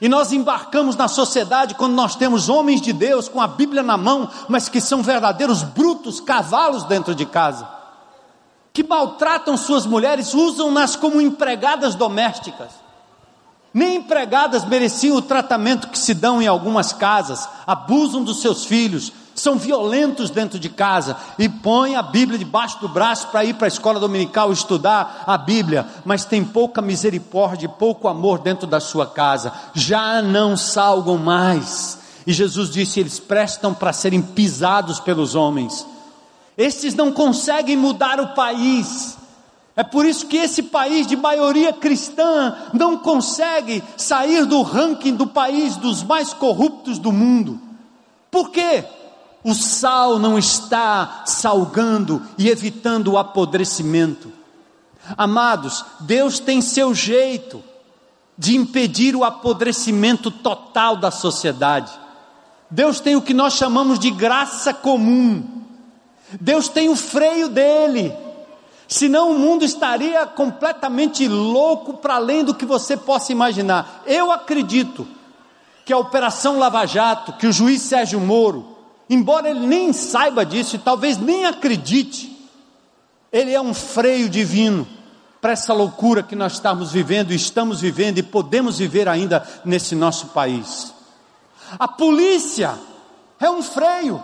[0.00, 3.96] E nós embarcamos na sociedade quando nós temos homens de Deus com a Bíblia na
[3.96, 7.80] mão, mas que são verdadeiros brutos, cavalos dentro de casa
[8.72, 12.68] que maltratam suas mulheres, usam-nas como empregadas domésticas.
[13.72, 19.12] Nem empregadas mereciam o tratamento que se dão em algumas casas, abusam dos seus filhos,
[19.40, 23.66] são violentos dentro de casa e põem a Bíblia debaixo do braço para ir para
[23.66, 28.80] a escola dominical estudar a Bíblia, mas tem pouca misericórdia e pouco amor dentro da
[28.80, 31.98] sua casa, já não salgam mais.
[32.26, 35.86] E Jesus disse: eles prestam para serem pisados pelos homens.
[36.56, 39.16] Estes não conseguem mudar o país.
[39.74, 45.26] É por isso que esse país de maioria cristã não consegue sair do ranking do
[45.26, 47.58] país dos mais corruptos do mundo.
[48.30, 48.84] Por quê?
[49.42, 54.30] O sal não está salgando e evitando o apodrecimento.
[55.16, 57.62] Amados, Deus tem seu jeito
[58.36, 61.92] de impedir o apodrecimento total da sociedade.
[62.70, 65.44] Deus tem o que nós chamamos de graça comum.
[66.40, 68.14] Deus tem o freio dele.
[68.86, 74.02] Senão o mundo estaria completamente louco para além do que você possa imaginar.
[74.06, 75.06] Eu acredito
[75.84, 78.69] que a Operação Lava Jato, que o juiz Sérgio Moro,
[79.10, 82.34] embora ele nem saiba disso e talvez nem acredite,
[83.32, 84.86] ele é um freio divino
[85.40, 90.28] para essa loucura que nós estamos vivendo, estamos vivendo e podemos viver ainda nesse nosso
[90.28, 90.94] país.
[91.78, 92.78] A polícia
[93.40, 94.22] é um freio.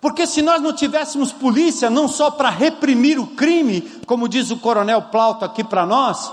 [0.00, 4.58] Porque se nós não tivéssemos polícia, não só para reprimir o crime, como diz o
[4.58, 6.30] coronel Plauto aqui para nós,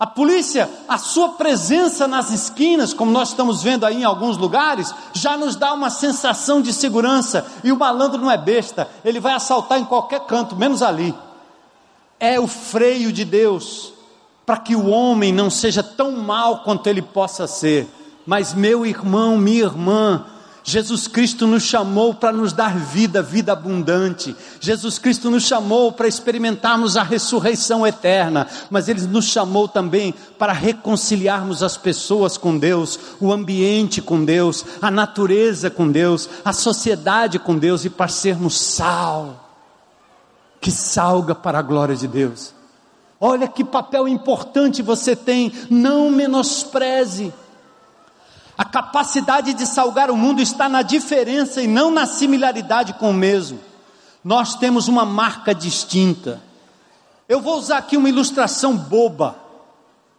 [0.00, 4.94] a polícia, a sua presença nas esquinas, como nós estamos vendo aí em alguns lugares,
[5.12, 7.46] já nos dá uma sensação de segurança.
[7.62, 11.14] E o malandro não é besta, ele vai assaltar em qualquer canto, menos ali.
[12.18, 13.92] É o freio de Deus
[14.46, 17.86] para que o homem não seja tão mal quanto ele possa ser.
[18.24, 20.24] Mas meu irmão, minha irmã,
[20.62, 24.36] Jesus Cristo nos chamou para nos dar vida, vida abundante.
[24.60, 30.52] Jesus Cristo nos chamou para experimentarmos a ressurreição eterna, mas Ele nos chamou também para
[30.52, 37.38] reconciliarmos as pessoas com Deus, o ambiente com Deus, a natureza com Deus, a sociedade
[37.38, 39.50] com Deus e para sermos sal,
[40.60, 42.52] que salga para a glória de Deus.
[43.18, 47.32] Olha que papel importante você tem, não menospreze.
[48.60, 53.14] A capacidade de salgar o mundo está na diferença e não na similaridade com o
[53.14, 53.58] mesmo.
[54.22, 56.42] Nós temos uma marca distinta.
[57.26, 59.34] Eu vou usar aqui uma ilustração boba.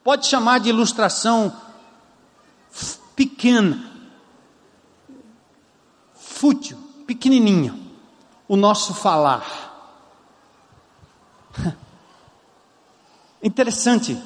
[0.04, 1.56] Pode chamar de ilustração
[3.16, 3.92] pequena,
[6.16, 7.78] fútil, pequenininha.
[8.48, 9.46] O nosso falar.
[13.44, 14.20] Interessante.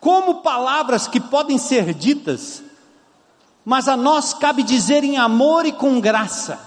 [0.00, 2.63] Como palavras que podem ser ditas
[3.64, 6.58] mas a nós cabe dizer em amor e com graça,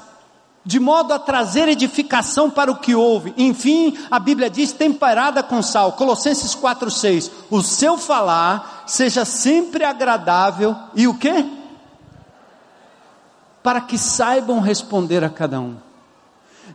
[0.66, 3.34] de modo a trazer edificação para o que ouve.
[3.38, 7.32] Enfim, a Bíblia diz temperada com sal, Colossenses 4:6.
[7.50, 11.46] O seu falar seja sempre agradável e o quê?
[13.64, 15.87] Para que saibam responder a cada um.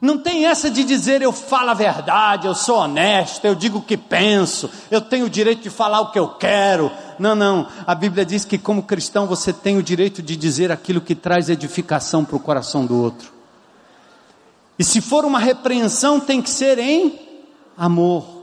[0.01, 3.82] Não tem essa de dizer eu falo a verdade, eu sou honesto, eu digo o
[3.82, 6.90] que penso, eu tenho o direito de falar o que eu quero.
[7.18, 7.68] Não, não.
[7.86, 11.49] A Bíblia diz que como cristão você tem o direito de dizer aquilo que traz
[11.49, 13.32] edificação para o coração do outro.
[14.78, 17.20] E se for uma repreensão, tem que ser em
[17.76, 18.43] amor.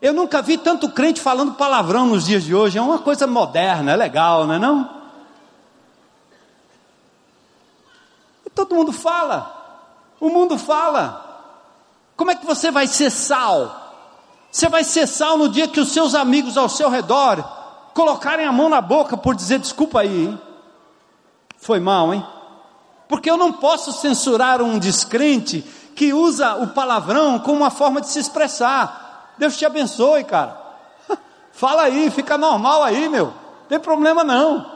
[0.00, 2.78] Eu nunca vi tanto crente falando palavrão nos dias de hoje.
[2.78, 5.02] É uma coisa moderna, é legal, não é não?
[8.46, 9.61] E todo mundo fala.
[10.22, 11.20] O mundo fala.
[12.16, 13.92] Como é que você vai ser sal?
[14.52, 17.44] Você vai ser sal no dia que os seus amigos ao seu redor
[17.92, 20.40] colocarem a mão na boca por dizer desculpa aí, hein?
[21.56, 22.24] Foi mal, hein?
[23.08, 25.62] Porque eu não posso censurar um descrente
[25.96, 29.34] que usa o palavrão como uma forma de se expressar.
[29.38, 30.56] Deus te abençoe, cara.
[31.50, 33.26] Fala aí, fica normal aí, meu.
[33.26, 34.70] Não tem problema não.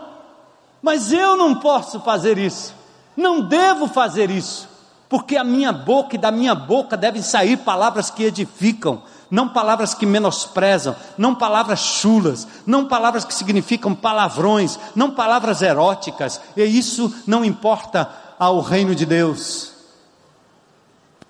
[0.82, 2.74] Mas eu não posso fazer isso.
[3.16, 4.74] Não devo fazer isso.
[5.09, 9.94] Porque a minha boca e da minha boca devem sair palavras que edificam, não palavras
[9.94, 17.14] que menosprezam, não palavras chulas, não palavras que significam palavrões, não palavras eróticas, e isso
[17.26, 19.72] não importa ao reino de Deus.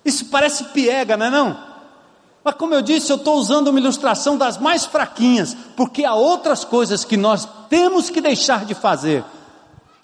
[0.05, 1.59] Isso parece piega, não é não?
[2.43, 6.65] Mas como eu disse, eu estou usando uma ilustração das mais fraquinhas, porque há outras
[6.65, 9.25] coisas que nós temos que deixar de fazer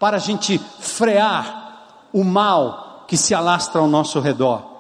[0.01, 4.73] para a gente frear o mal que se alastra ao nosso redor.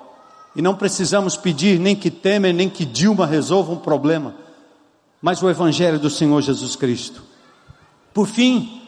[0.55, 4.35] E não precisamos pedir nem que Temer, nem que Dilma resolvam um problema,
[5.21, 7.23] mas o Evangelho do Senhor Jesus Cristo.
[8.13, 8.83] Por fim,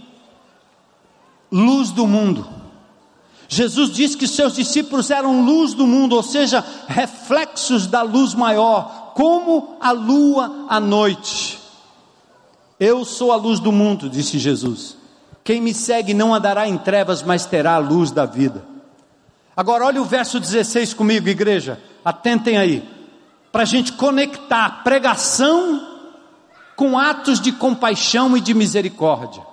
[1.51, 2.47] luz do mundo.
[3.49, 9.12] Jesus disse que seus discípulos eram luz do mundo, ou seja, reflexos da luz maior,
[9.14, 11.61] como a lua à noite.
[12.80, 14.97] Eu sou a luz do mundo, disse Jesus.
[15.45, 18.73] Quem me segue não andará em trevas, mas terá a luz da vida.
[19.57, 21.80] Agora, olha o verso 16 comigo, igreja.
[22.05, 22.88] Atentem aí.
[23.52, 25.94] Para a gente conectar pregação
[26.74, 29.44] com atos de compaixão e de misericórdia.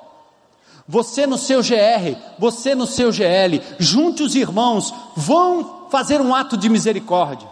[0.87, 6.57] Você no seu GR, você no seu GL, junte os irmãos, vão fazer um ato
[6.57, 7.47] de misericórdia.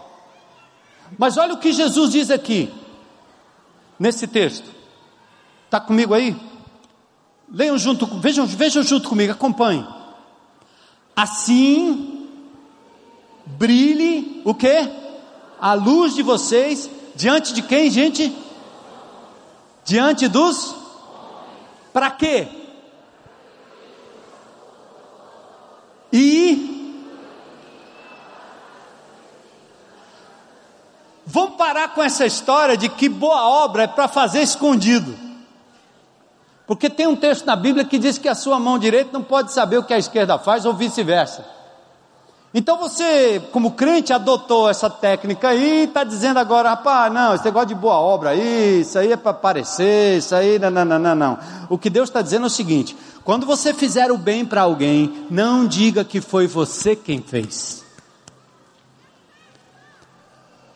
[1.16, 2.72] Mas olha o que Jesus diz aqui,
[3.98, 4.68] nesse texto.
[5.66, 6.36] Está comigo aí?
[7.48, 9.86] Leiam junto, vejam, vejam junto comigo, acompanhem.
[11.14, 12.09] Assim
[13.46, 14.88] brilhe o que?
[15.60, 18.34] A luz de vocês diante de quem, gente?
[19.84, 20.74] Diante dos
[21.92, 22.48] para quê?
[26.12, 27.04] E
[31.26, 35.16] vamos parar com essa história de que boa obra é para fazer escondido.
[36.66, 39.52] Porque tem um texto na Bíblia que diz que a sua mão direita não pode
[39.52, 41.59] saber o que a esquerda faz ou vice-versa.
[42.52, 47.44] Então você, como crente, adotou essa técnica aí e está dizendo agora, rapaz, não, esse
[47.44, 50.98] negócio de boa obra aí, isso aí é para aparecer, isso aí, não, não, não,
[50.98, 51.38] não, não.
[51.68, 55.26] O que Deus está dizendo é o seguinte: quando você fizer o bem para alguém,
[55.30, 57.84] não diga que foi você quem fez.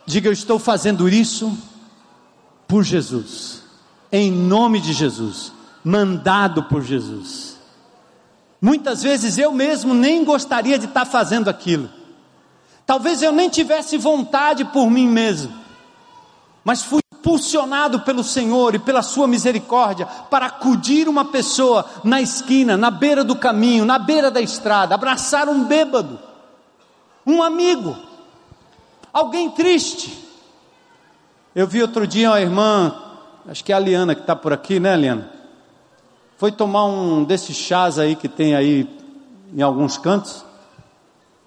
[0.05, 1.57] Diga, eu estou fazendo isso
[2.67, 3.63] por Jesus,
[4.11, 5.51] em nome de Jesus,
[5.83, 7.54] mandado por Jesus.
[8.61, 11.89] Muitas vezes eu mesmo nem gostaria de estar fazendo aquilo.
[12.85, 15.53] Talvez eu nem tivesse vontade por mim mesmo,
[16.63, 22.77] mas fui impulsionado pelo Senhor e pela Sua misericórdia para acudir uma pessoa na esquina,
[22.77, 26.19] na beira do caminho, na beira da estrada, abraçar um bêbado,
[27.25, 27.97] um amigo,
[29.11, 30.23] alguém triste.
[31.55, 32.95] Eu vi outro dia uma irmã,
[33.47, 35.34] acho que é a Liana que está por aqui, né, Liana?
[36.45, 38.87] Foi tomar um desses chás aí que tem aí
[39.51, 40.45] em alguns cantos.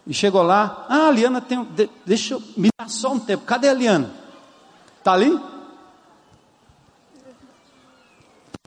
[0.05, 1.65] E chegou lá, ah, a Liana tem.
[2.05, 2.43] Deixa eu.
[2.57, 3.45] Me dá só um tempo.
[3.45, 4.11] Cadê a Liana?
[4.99, 5.39] Está ali?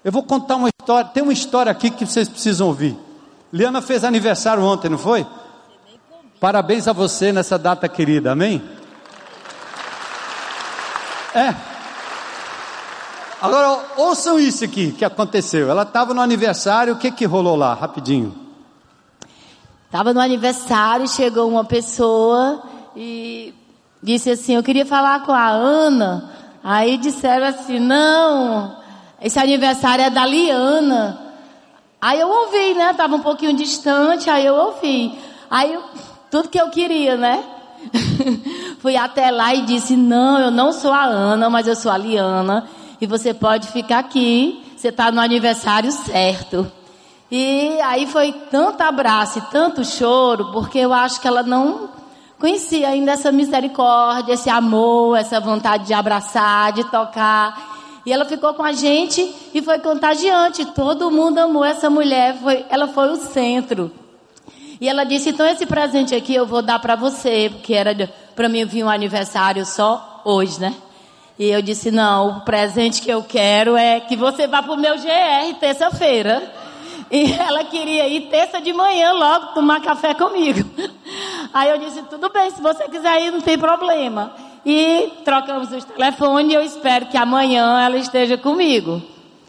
[0.05, 1.09] Eu vou contar uma história.
[1.09, 2.97] Tem uma história aqui que vocês precisam ouvir.
[3.51, 5.27] Liana fez aniversário ontem, não foi?
[6.39, 8.63] Parabéns a você nessa data querida, amém?
[11.36, 11.70] É.
[13.42, 15.68] Agora, ouçam isso aqui que aconteceu.
[15.68, 17.74] Ela estava no aniversário, o que que rolou lá?
[17.74, 18.36] Rapidinho.
[19.88, 22.62] Estava no aniversário, chegou uma pessoa
[22.96, 23.52] e
[24.02, 26.30] disse assim: Eu queria falar com a Ana.
[26.64, 28.78] Aí disseram assim: Não,
[29.20, 31.20] esse aniversário é da Liana.
[32.00, 32.92] Aí eu ouvi, né?
[32.92, 35.18] Estava um pouquinho distante, aí eu ouvi.
[35.50, 35.80] Aí
[36.30, 37.44] tudo que eu queria, né?
[38.78, 41.98] Fui até lá e disse: Não, eu não sou a Ana, mas eu sou a
[41.98, 42.70] Liana
[43.02, 46.72] e você pode ficar aqui, você está no aniversário certo.
[47.32, 51.89] E aí foi tanto abraço e tanto choro, porque eu acho que ela não
[52.38, 58.02] conhecia ainda essa misericórdia, esse amor, essa vontade de abraçar, de tocar.
[58.06, 60.66] E ela ficou com a gente e foi contagiante.
[60.66, 63.91] Todo mundo amou essa mulher, foi, ela foi o centro.
[64.80, 67.95] E ela disse: então esse presente aqui eu vou dar para você, porque era
[68.36, 70.76] para mim vir um aniversário só hoje, né?
[71.42, 74.78] E eu disse: não, o presente que eu quero é que você vá para o
[74.78, 76.54] meu GR terça-feira.
[77.10, 80.70] E ela queria ir terça de manhã logo tomar café comigo.
[81.52, 84.34] Aí eu disse: tudo bem, se você quiser ir, não tem problema.
[84.64, 89.02] E trocamos os telefones e eu espero que amanhã ela esteja comigo.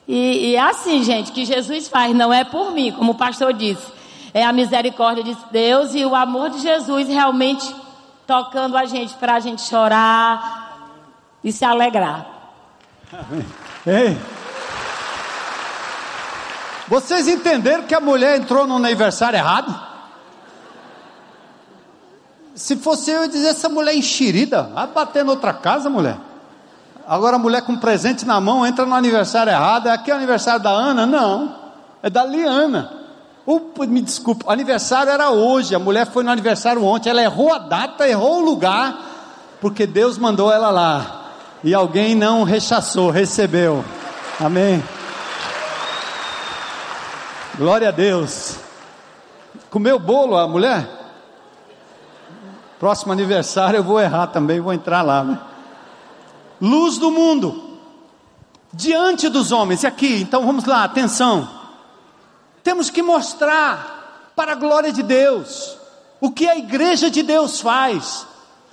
[0.08, 3.52] E, e é assim, gente, que Jesus faz, não é por mim, como o pastor
[3.52, 3.86] disse.
[4.32, 7.70] É a misericórdia de Deus e o amor de Jesus realmente
[8.26, 10.61] tocando a gente para a gente chorar,
[11.42, 12.26] e se alegrar.
[13.86, 14.18] Ei.
[16.88, 19.74] Vocês entenderam que a mulher entrou no aniversário errado?
[22.54, 26.18] Se fosse eu, eu dizer essa mulher enxerida, vai bater noutra casa, mulher.
[27.06, 29.88] Agora a mulher com presente na mão entra no aniversário errado.
[29.88, 31.06] Aqui é o aniversário da Ana?
[31.06, 31.54] Não,
[32.02, 32.92] é da Liana.
[33.46, 37.52] Upa, me desculpa, o aniversário era hoje, a mulher foi no aniversário ontem, ela errou
[37.52, 38.96] a data, errou o lugar,
[39.60, 41.21] porque Deus mandou ela lá.
[41.64, 43.84] E alguém não rechaçou, recebeu.
[44.40, 44.82] Amém.
[47.56, 48.56] Glória a Deus.
[49.70, 50.88] Comeu bolo a mulher?
[52.80, 55.22] Próximo aniversário eu vou errar também, vou entrar lá.
[55.22, 55.38] Né?
[56.60, 57.78] Luz do mundo.
[58.72, 59.84] Diante dos homens.
[59.84, 61.48] E aqui, então vamos lá, atenção.
[62.64, 65.76] Temos que mostrar para a glória de Deus
[66.20, 68.26] o que a igreja de Deus faz.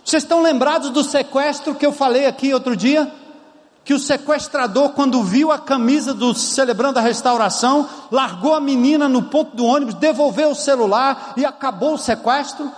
[0.09, 3.11] Vocês estão lembrados do sequestro que eu falei aqui outro dia?
[3.85, 9.23] que o sequestrador, quando viu a camisa do celebrando a restauração, largou a menina no
[9.23, 12.71] ponto do ônibus, devolveu o celular e acabou o sequestro?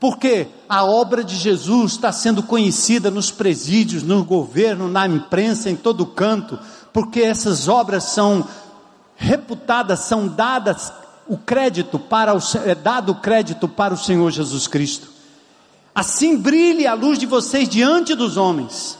[0.00, 5.76] Porque a obra de Jesus está sendo conhecida nos presídios, no governo, na imprensa, em
[5.76, 6.58] todo canto,
[6.92, 8.44] porque essas obras são
[9.14, 10.92] reputadas, são dadas
[11.28, 15.11] o crédito para o, é dado o crédito para o Senhor Jesus Cristo.
[15.94, 18.98] Assim brilhe a luz de vocês diante dos homens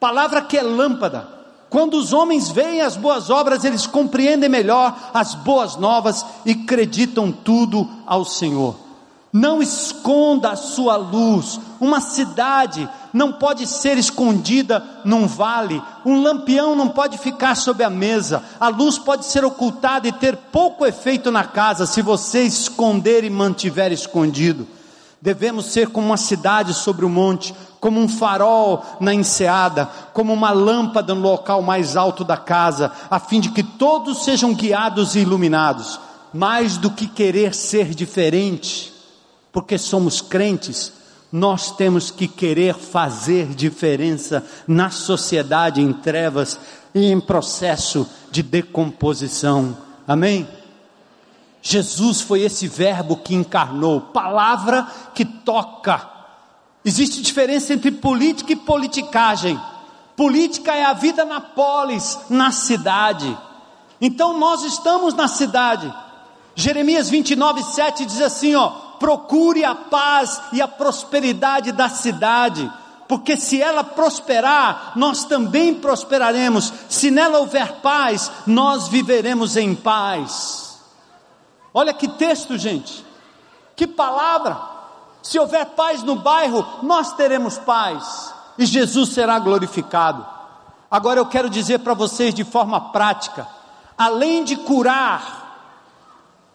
[0.00, 1.26] Palavra que é lâmpada.
[1.68, 7.30] Quando os homens veem as boas obras, eles compreendem melhor as boas novas e acreditam
[7.32, 8.76] tudo ao Senhor.
[9.30, 11.60] Não esconda a sua luz.
[11.78, 15.82] Uma cidade não pode ser escondida num vale.
[16.06, 18.42] Um lampião não pode ficar sob a mesa.
[18.58, 23.30] A luz pode ser ocultada e ter pouco efeito na casa se você esconder e
[23.30, 24.66] mantiver escondido.
[25.20, 30.52] Devemos ser como uma cidade sobre o monte, como um farol na enseada, como uma
[30.52, 35.20] lâmpada no local mais alto da casa, a fim de que todos sejam guiados e
[35.20, 35.98] iluminados.
[36.32, 38.92] Mais do que querer ser diferente,
[39.50, 40.92] porque somos crentes,
[41.32, 46.58] nós temos que querer fazer diferença na sociedade em trevas
[46.94, 49.76] e em processo de decomposição.
[50.06, 50.46] Amém?
[51.70, 56.00] Jesus foi esse verbo que encarnou, palavra que toca.
[56.82, 59.60] Existe diferença entre política e politicagem.
[60.16, 63.36] Política é a vida na polis, na cidade.
[64.00, 65.92] Então nós estamos na cidade.
[66.54, 72.72] Jeremias 29, 7 diz assim: ó, procure a paz e a prosperidade da cidade,
[73.06, 76.72] porque se ela prosperar, nós também prosperaremos.
[76.88, 80.67] Se nela houver paz, nós viveremos em paz.
[81.72, 83.04] Olha que texto, gente.
[83.76, 84.58] Que palavra.
[85.22, 90.26] Se houver paz no bairro, nós teremos paz e Jesus será glorificado.
[90.90, 93.46] Agora eu quero dizer para vocês de forma prática:
[93.96, 95.48] além de curar,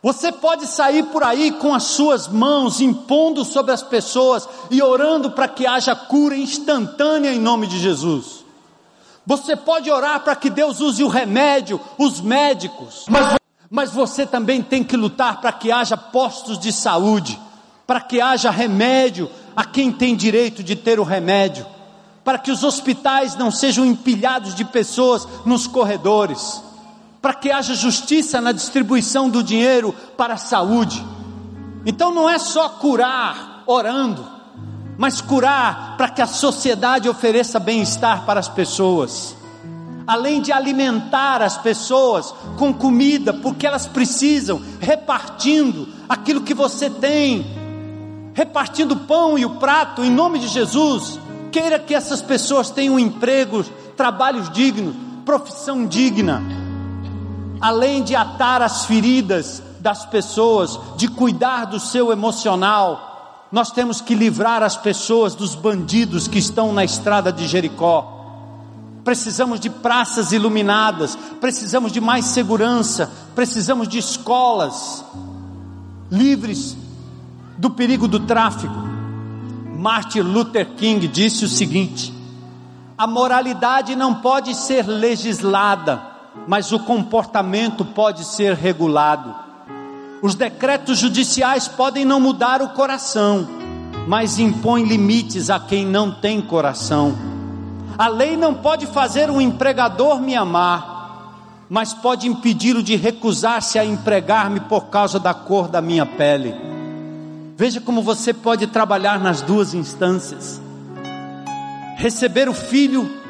[0.01, 5.31] você pode sair por aí com as suas mãos impondo sobre as pessoas e orando
[5.31, 8.43] para que haja cura instantânea em nome de Jesus.
[9.25, 13.37] Você pode orar para que Deus use o remédio, os médicos, mas
[13.69, 17.39] mas você também tem que lutar para que haja postos de saúde,
[17.87, 21.65] para que haja remédio a quem tem direito de ter o remédio,
[22.23, 26.63] para que os hospitais não sejam empilhados de pessoas nos corredores,
[27.21, 31.05] para que haja justiça na distribuição do dinheiro para a saúde.
[31.85, 34.25] Então não é só curar orando,
[34.97, 39.35] mas curar para que a sociedade ofereça bem-estar para as pessoas
[40.05, 47.45] além de alimentar as pessoas com comida, porque elas precisam, repartindo aquilo que você tem,
[48.33, 51.19] repartindo o pão e o prato, em nome de Jesus.
[51.51, 53.63] Queira que essas pessoas tenham emprego,
[53.95, 54.95] trabalhos dignos,
[55.25, 56.41] profissão digna,
[57.61, 63.45] além de atar as feridas das pessoas, de cuidar do seu emocional.
[63.51, 68.12] Nós temos que livrar as pessoas dos bandidos que estão na estrada de Jericó
[69.03, 75.03] precisamos de praças iluminadas, precisamos de mais segurança, precisamos de escolas
[76.09, 76.77] livres
[77.57, 78.73] do perigo do tráfico.
[79.77, 82.13] Martin Luther King disse o seguinte:
[82.97, 86.01] a moralidade não pode ser legislada,
[86.47, 89.33] mas o comportamento pode ser regulado.
[90.21, 93.45] Os decretos judiciais podem não mudar o coração,
[94.07, 97.13] mas impõem limites a quem não tem coração.
[97.97, 103.85] A lei não pode fazer um empregador me amar, mas pode impedi-lo de recusar-se a
[103.85, 106.55] empregar-me por causa da cor da minha pele.
[107.55, 110.61] Veja como você pode trabalhar nas duas instâncias.
[111.97, 113.23] Receber o filho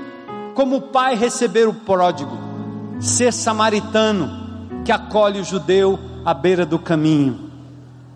[0.53, 2.37] Como o pai receber o pródigo,
[2.99, 4.29] ser samaritano
[4.85, 7.49] que acolhe o judeu à beira do caminho.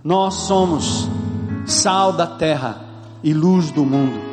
[0.04, 1.10] Nós somos
[1.66, 2.80] sal da terra
[3.24, 4.27] e luz do mundo.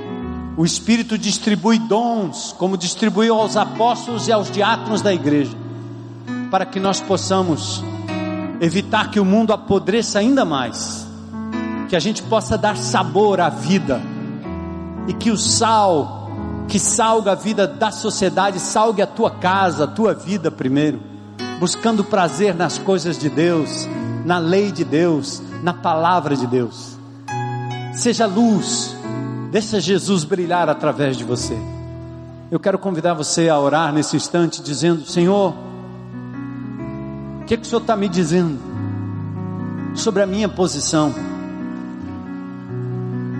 [0.56, 5.56] O Espírito distribui dons, como distribuiu aos apóstolos e aos diáconos da igreja,
[6.48, 7.82] para que nós possamos
[8.60, 11.08] evitar que o mundo apodreça ainda mais,
[11.88, 14.00] que a gente possa dar sabor à vida
[15.08, 16.30] e que o sal
[16.68, 21.00] que salga a vida da sociedade salgue a tua casa, a tua vida primeiro,
[21.58, 23.88] buscando prazer nas coisas de Deus,
[24.24, 26.96] na lei de Deus, na palavra de Deus.
[27.92, 28.93] Seja luz,
[29.54, 31.56] deixa Jesus brilhar através de você.
[32.50, 35.54] Eu quero convidar você a orar nesse instante, dizendo: Senhor,
[37.40, 38.58] o que, que o Senhor está me dizendo
[39.94, 41.14] sobre a minha posição?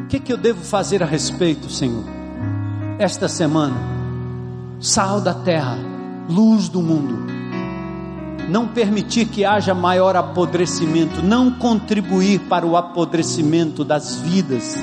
[0.05, 2.05] O que, que eu devo fazer a respeito, Senhor?
[2.97, 3.75] Esta semana,
[4.79, 5.77] sal da terra,
[6.29, 7.27] luz do mundo,
[8.49, 14.79] não permitir que haja maior apodrecimento, não contribuir para o apodrecimento das vidas.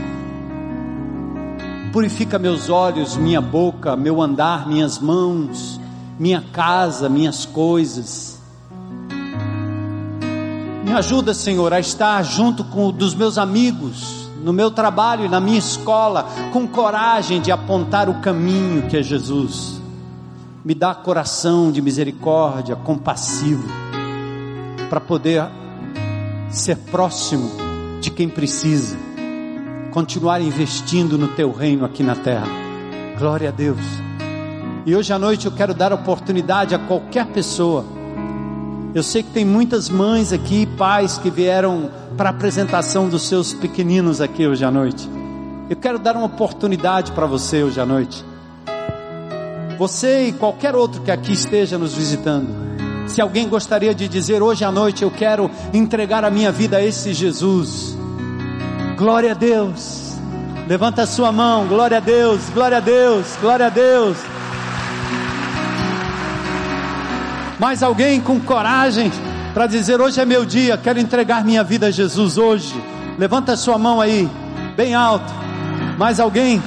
[1.91, 5.79] Purifica meus olhos, minha boca, meu andar, minhas mãos,
[6.17, 8.39] minha casa, minhas coisas.
[10.85, 15.59] Me ajuda, Senhor, a estar junto com dos meus amigos, no meu trabalho na minha
[15.59, 19.81] escola, com coragem de apontar o caminho que é Jesus.
[20.63, 23.67] Me dá coração de misericórdia, compassivo,
[24.89, 25.45] para poder
[26.49, 27.51] ser próximo
[27.99, 28.97] de quem precisa,
[29.91, 32.47] continuar investindo no teu reino aqui na terra.
[33.19, 33.79] Glória a Deus.
[34.85, 37.85] E hoje à noite eu quero dar oportunidade a qualquer pessoa.
[38.95, 43.53] Eu sei que tem muitas mães aqui, pais que vieram para a apresentação dos seus
[43.53, 45.07] pequeninos aqui hoje à noite.
[45.69, 48.25] Eu quero dar uma oportunidade para você hoje à noite.
[49.77, 52.47] Você e qualquer outro que aqui esteja nos visitando.
[53.07, 56.83] Se alguém gostaria de dizer hoje à noite, eu quero entregar a minha vida a
[56.83, 58.00] esse Jesus.
[59.01, 60.15] Glória a Deus.
[60.67, 61.65] Levanta a sua mão.
[61.65, 62.39] Glória a Deus.
[62.53, 63.35] Glória a Deus.
[63.41, 64.15] Glória a Deus.
[67.57, 69.11] Mais alguém com coragem
[69.55, 72.79] para dizer: Hoje é meu dia, quero entregar minha vida a Jesus hoje.
[73.17, 74.29] Levanta a sua mão aí,
[74.77, 75.33] bem alto.
[75.97, 76.61] Mais alguém?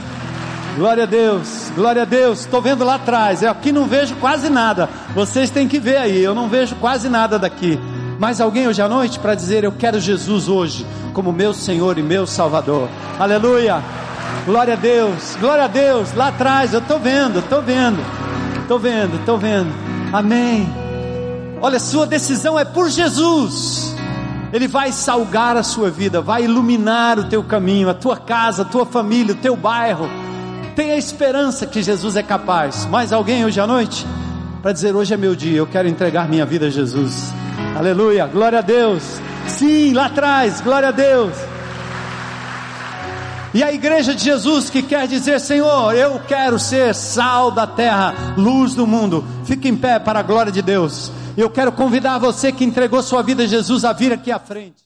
[0.76, 2.41] Glória a Deus, glória a Deus.
[2.41, 3.45] Estou vendo lá atrás.
[3.45, 4.91] Eu aqui não vejo quase nada.
[5.14, 6.20] Vocês têm que ver aí.
[6.20, 7.78] Eu não vejo quase nada daqui.
[8.25, 12.03] Mais alguém hoje à noite para dizer: Eu quero Jesus hoje como meu Senhor e
[12.03, 12.89] meu Salvador.
[13.18, 13.83] Aleluia.
[14.47, 16.14] Glória a Deus, glória a Deus.
[16.14, 18.03] Lá atrás, eu estou vendo, estou vendo,
[18.62, 19.70] estou vendo, estou vendo.
[20.11, 20.66] Amém.
[21.61, 23.95] Olha, sua decisão é por Jesus.
[24.55, 28.64] Ele vai salgar a sua vida, vai iluminar o teu caminho, a tua casa, a
[28.64, 30.09] tua família, o teu bairro.
[30.75, 32.87] Tenha esperança que Jesus é capaz.
[32.87, 34.07] Mais alguém hoje à noite?
[34.62, 37.44] Para dizer: Hoje é meu dia, eu quero entregar minha vida a Jesus.
[37.75, 39.03] Aleluia, glória a Deus.
[39.49, 41.35] Sim, lá atrás, glória a Deus.
[43.53, 48.14] E a igreja de Jesus que quer dizer: Senhor, eu quero ser sal da terra,
[48.37, 49.25] luz do mundo.
[49.45, 51.11] Fique em pé para a glória de Deus.
[51.37, 54.85] Eu quero convidar você que entregou sua vida a Jesus a vir aqui à frente.